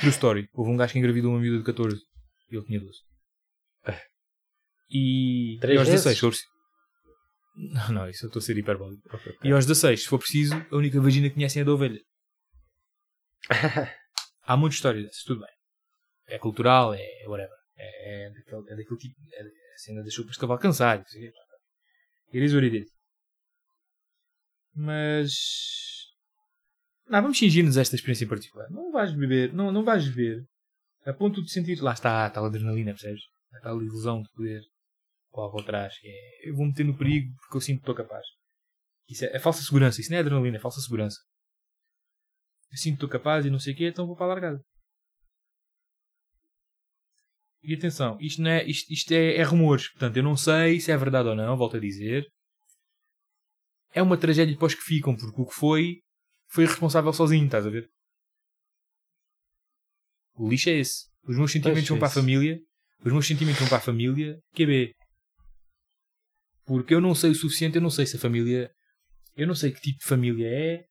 [0.00, 0.48] True story.
[0.52, 1.96] Houve um gajo que engravidou uma miúda de 14
[2.50, 2.98] e ele tinha 12.
[4.90, 6.04] E, Três e aos vezes?
[6.04, 6.54] 16, se for preciso.
[7.56, 9.02] Não, não, isso eu estou a ser hiperbólico.
[9.42, 12.00] E aos 16, se for preciso, a única vagina que conhecem é a da ovelha.
[14.46, 15.54] Há muitas histórias dessas, tudo bem.
[16.26, 17.56] É cultural, é whatever.
[17.76, 19.14] É, é, daquele, é daquele tipo.
[19.32, 21.04] É a cena das chupas de cavalo cansado.
[21.04, 21.32] quê.
[22.32, 22.90] It is what it is.
[24.74, 25.32] Mas.
[27.08, 28.70] Não, vamos fingir-nos esta experiência em particular.
[28.70, 30.44] Não vais beber, não, não vais beber
[31.04, 31.80] a ponto de sentir.
[31.80, 33.22] Lá está a tal adrenalina, percebes?
[33.54, 34.62] A tal ilusão de poder.
[35.32, 35.94] Algo atrás.
[36.04, 38.24] É, eu vou meter no perigo porque eu sinto que estou capaz.
[39.08, 40.00] Isso é, é falsa segurança.
[40.00, 41.18] Isso não é adrenalina, é falsa segurança.
[42.70, 44.60] Eu sinto que estou capaz e não sei o quê, então vou para a largada.
[47.62, 49.90] E atenção, isto, não é, isto, isto é, é rumores.
[49.90, 52.26] Portanto, eu não sei se é verdade ou não, volto a dizer.
[53.92, 56.00] É uma tragédia para os que ficam, porque o que foi,
[56.54, 57.90] foi responsável sozinho, estás a ver?
[60.36, 61.06] O lixo é esse.
[61.26, 62.20] Os meus sentimentos vão para a isso.
[62.20, 62.60] família.
[63.04, 64.38] Os meus sentimentos vão para a família.
[64.54, 64.94] QB.
[66.64, 68.70] Porque eu não sei o suficiente, eu não sei se a família.
[69.36, 70.84] Eu não sei que tipo de família é.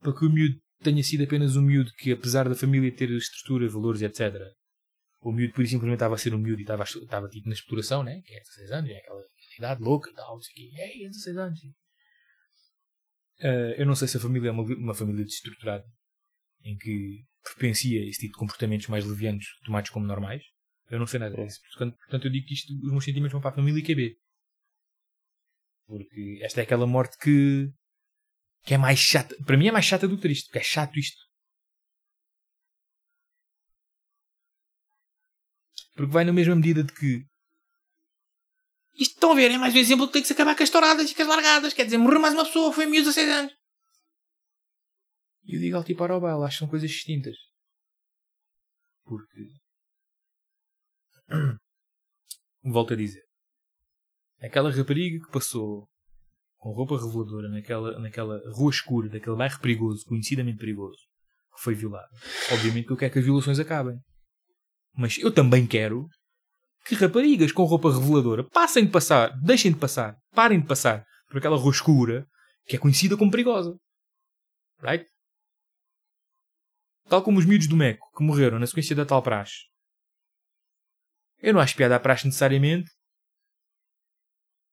[0.00, 3.68] Para que o miúdo tenha sido apenas um miúdo que, apesar da família ter estrutura,
[3.68, 4.34] valores, etc.
[5.20, 7.54] O miúdo por isso simplesmente estava a ser um miúdo e estava, estava tipo na
[7.54, 8.20] exploração, né?
[8.22, 9.22] Que é 16 anos, é aquela
[9.58, 11.04] idade louca e tal, não sei o quê.
[11.04, 11.60] É 16 anos.
[13.42, 15.84] Ah, eu não sei se a família é uma, uma família desestruturada
[16.64, 20.42] em que propencia esse tipo de comportamentos mais levianos tomados como normais.
[20.90, 21.60] Eu não sei nada disso.
[21.62, 24.16] Portanto, portanto, eu digo que isto, os meus sentimentos vão para a família e QB.
[25.86, 27.72] Porque esta é aquela morte que,
[28.64, 29.36] que é mais chata.
[29.44, 31.20] Para mim é mais chata do que triste, porque é chato isto.
[35.94, 37.26] Porque vai na mesma medida de que.
[38.94, 40.70] Isto estão a ver, é mais um exemplo que tem que se acabar com as
[40.70, 41.72] touradas e com as largadas.
[41.72, 43.52] Quer dizer, morrer mais uma pessoa, foi miúdo a 6 anos.
[45.44, 47.36] E eu digo ao tipo Arobel, acho que são coisas distintas.
[49.04, 49.48] Porque.
[52.62, 53.22] Volto a dizer.
[54.40, 55.88] Aquela rapariga que passou
[56.60, 60.98] com roupa reveladora naquela, naquela rua escura, daquele bairro perigoso, conhecidamente perigoso,
[61.56, 62.08] que foi violada.
[62.52, 63.98] Obviamente que eu quero que as violações acabem.
[64.94, 66.06] Mas eu também quero
[66.84, 71.38] que raparigas com roupa reveladora passem de passar, deixem de passar, parem de passar por
[71.38, 72.26] aquela rua escura
[72.66, 73.76] que é conhecida como perigosa.
[74.82, 75.06] Right?
[77.08, 79.68] Tal como os miúdos do Meco que morreram na sequência da tal praxe.
[81.42, 82.90] Eu não acho piada à praxe necessariamente,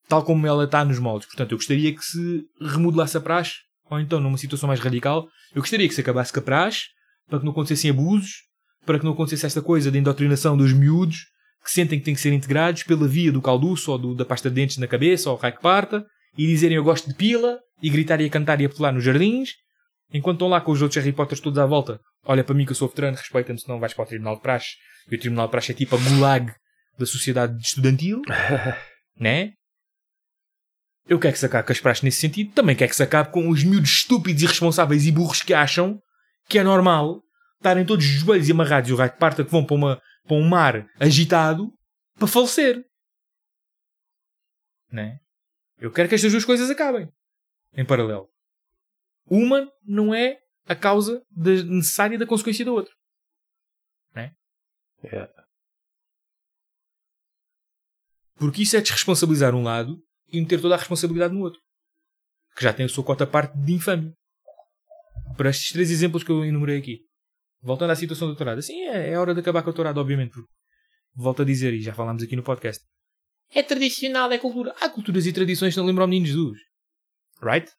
[0.07, 1.27] tal como ela está nos moldes.
[1.27, 3.55] Portanto, eu gostaria que se remodelasse a praxe,
[3.89, 6.85] ou então numa situação mais radical, eu gostaria que se acabasse com a praxe,
[7.27, 8.43] para que não acontecessem abusos,
[8.85, 11.25] para que não acontecesse esta coisa de indoctrinação dos miúdos,
[11.63, 14.49] que sentem que têm que ser integrados pela via do calduço ou do- da pasta
[14.49, 16.05] de dentes na cabeça ou o raio que parta
[16.37, 19.03] e dizerem eu gosto de pila e gritar e a cantar e a pular nos
[19.03, 19.49] jardins
[20.13, 21.99] enquanto estão lá com os outros Harry Potters todos à volta.
[22.25, 24.75] Olha para mim que eu sou veterano, respeita-me senão vais para o Tribunal de Praxe.
[25.11, 26.51] E o Tribunal de Praxe é tipo a gulag
[26.97, 28.21] da sociedade estudantil,
[29.19, 29.51] né?
[31.07, 33.31] Eu quero que se acabe com as praxes nesse sentido, também quero que se acabe
[33.31, 35.99] com os miúdos estúpidos, irresponsáveis e burros que acham
[36.49, 37.21] que é normal
[37.57, 40.01] estarem todos os joelhos e amarrados e o raio de parta que vão para, uma,
[40.27, 41.71] para um mar agitado
[42.15, 42.83] para falecer.
[44.91, 45.19] Né?
[45.77, 47.09] Eu quero que estas duas coisas acabem
[47.73, 48.27] em paralelo.
[49.29, 52.93] Uma não é a causa da- necessária da consequência da outra.
[55.03, 55.31] Yeah.
[58.35, 59.95] Porque isso é desresponsabilizar um lado
[60.27, 61.61] e meter toda a responsabilidade no outro.
[62.55, 64.11] Que já tem a sua cota parte de infâmia.
[65.35, 67.06] Para estes três exemplos que eu enumerei aqui.
[67.61, 68.61] Voltando à situação do doutorado.
[68.61, 70.31] Sim, é, é hora de acabar com o doutorado, obviamente.
[70.31, 70.49] porque
[71.15, 72.83] Volto a dizer, e já falámos aqui no podcast.
[73.51, 74.75] É tradicional, é cultura.
[74.79, 76.59] Há culturas e tradições que não lembram ao menino Jesus.
[77.41, 77.69] Right?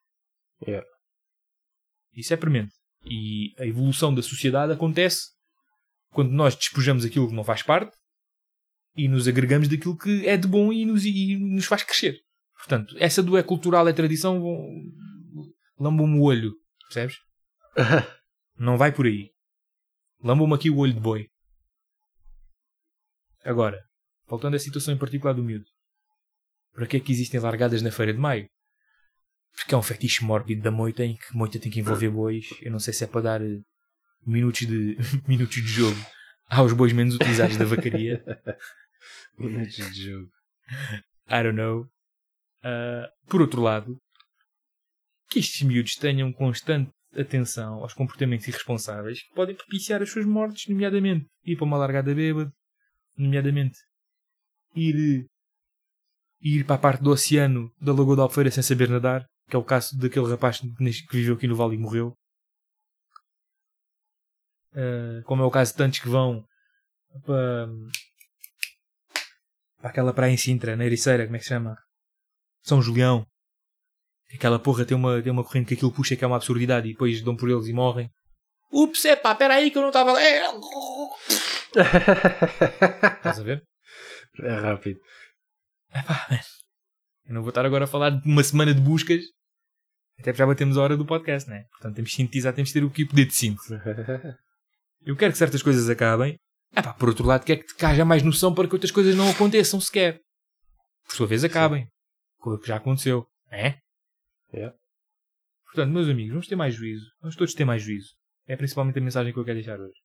[0.66, 0.86] Yeah.
[2.14, 2.74] Isso é premente.
[3.04, 5.28] E a evolução da sociedade acontece
[6.10, 7.96] quando nós despojamos aquilo que não faz parte
[8.96, 12.18] e nos agregamos daquilo que é de bom e nos, e nos faz crescer.
[12.56, 14.42] Portanto, essa do é cultural, é tradição,
[15.78, 16.52] lambam-me o olho.
[16.88, 17.16] Percebes?
[18.58, 19.30] Não vai por aí.
[20.22, 21.28] Lambam-me aqui o olho de boi.
[23.44, 23.82] Agora,
[24.26, 25.66] voltando à situação em particular do miúdo.
[26.72, 28.48] Para que é que existem largadas na feira de maio?
[29.52, 32.48] Porque é um fetiche mórbido da moita em que moita tem que envolver bois.
[32.60, 33.60] Eu não sei se é para dar eh,
[34.26, 34.96] minutos de,
[35.26, 35.98] minutos de jogo
[36.48, 38.24] aos bois menos utilizados da vacaria.
[39.38, 40.30] Minutos de jogo.
[41.28, 41.88] I don't know.
[42.62, 44.00] Ah, por outro lado,
[45.30, 50.68] que estes miúdos tenham constante atenção aos comportamentos irresponsáveis que podem propiciar as suas mortes,
[50.68, 52.52] nomeadamente ir para uma largada bêbada,
[53.16, 53.78] nomeadamente
[54.74, 55.26] ir,
[56.40, 59.58] ir para a parte do oceano da Lagoa da Alfeira sem saber nadar, que é
[59.58, 62.14] o caso daquele rapaz que viveu aqui no Vale e morreu.
[64.74, 66.44] Ah, como é o caso de tantos que vão
[67.24, 67.68] para,
[69.78, 71.76] para aquela praia em Sintra, na Ericeira, como é que se chama?
[72.62, 73.26] São Julião.
[74.32, 76.92] Aquela porra tem uma, tem uma corrente que aquilo puxa que é uma absurdidade e
[76.92, 78.10] depois dão por eles e morrem.
[78.70, 80.20] Ups, é pá, espera aí que eu não estava...
[80.20, 80.42] É.
[83.16, 83.62] Estás a ver?
[84.40, 85.00] é rápido.
[87.26, 89.22] Eu não vou estar agora a falar de uma semana de buscas.
[90.18, 91.64] Até porque já batemos a hora do podcast, né?
[91.70, 93.74] Portanto, temos de sintetizar, temos de ter o que poder de síntese.
[95.06, 96.36] Eu quero que certas coisas acabem.
[96.74, 99.30] É pá, por outro lado, quero que haja mais noção para que outras coisas não
[99.30, 100.20] aconteçam sequer.
[101.06, 101.88] Por sua vez, acabem.
[102.38, 103.26] Com o que já aconteceu.
[103.50, 103.76] É?
[104.52, 104.76] Yeah.
[105.64, 107.06] Portanto, meus amigos, vamos ter mais juízo.
[107.20, 108.14] Vamos todos ter mais juízo.
[108.46, 109.98] É principalmente a mensagem que eu quero deixar hoje.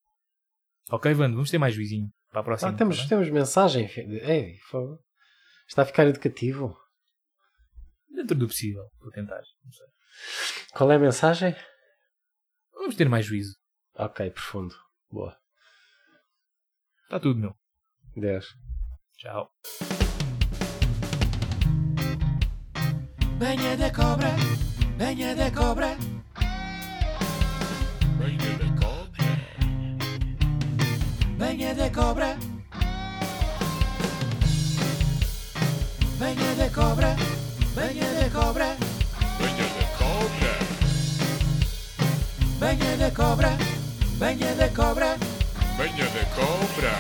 [0.92, 2.72] Ok, Vando, vamos ter mais juizinho para a próxima.
[2.72, 3.90] Ah, temos, tá temos mensagem.
[3.96, 5.00] Ei, fogo.
[5.68, 6.78] Está a ficar educativo.
[8.10, 9.42] Dentro do possível, vou tentar.
[10.74, 11.56] Qual é a mensagem?
[12.74, 13.56] Vamos ter mais juízo.
[13.96, 14.76] Ok, profundo.
[15.10, 15.38] Boa.
[17.04, 17.56] Está tudo, meu.
[18.16, 18.46] 10.
[19.18, 19.50] Tchau.
[23.44, 24.32] Venha de cobra,
[24.98, 25.98] venha de cobra,
[28.18, 29.26] Venha de cobra.
[31.38, 32.38] venha de cobra.
[36.20, 37.16] Venha de cobra,
[37.76, 38.78] venha de cobra,
[39.40, 40.54] Venha de cobra.
[42.62, 43.58] venha de cobra,
[44.20, 45.18] venha de cobra.
[45.78, 46.94] Venha de cobra.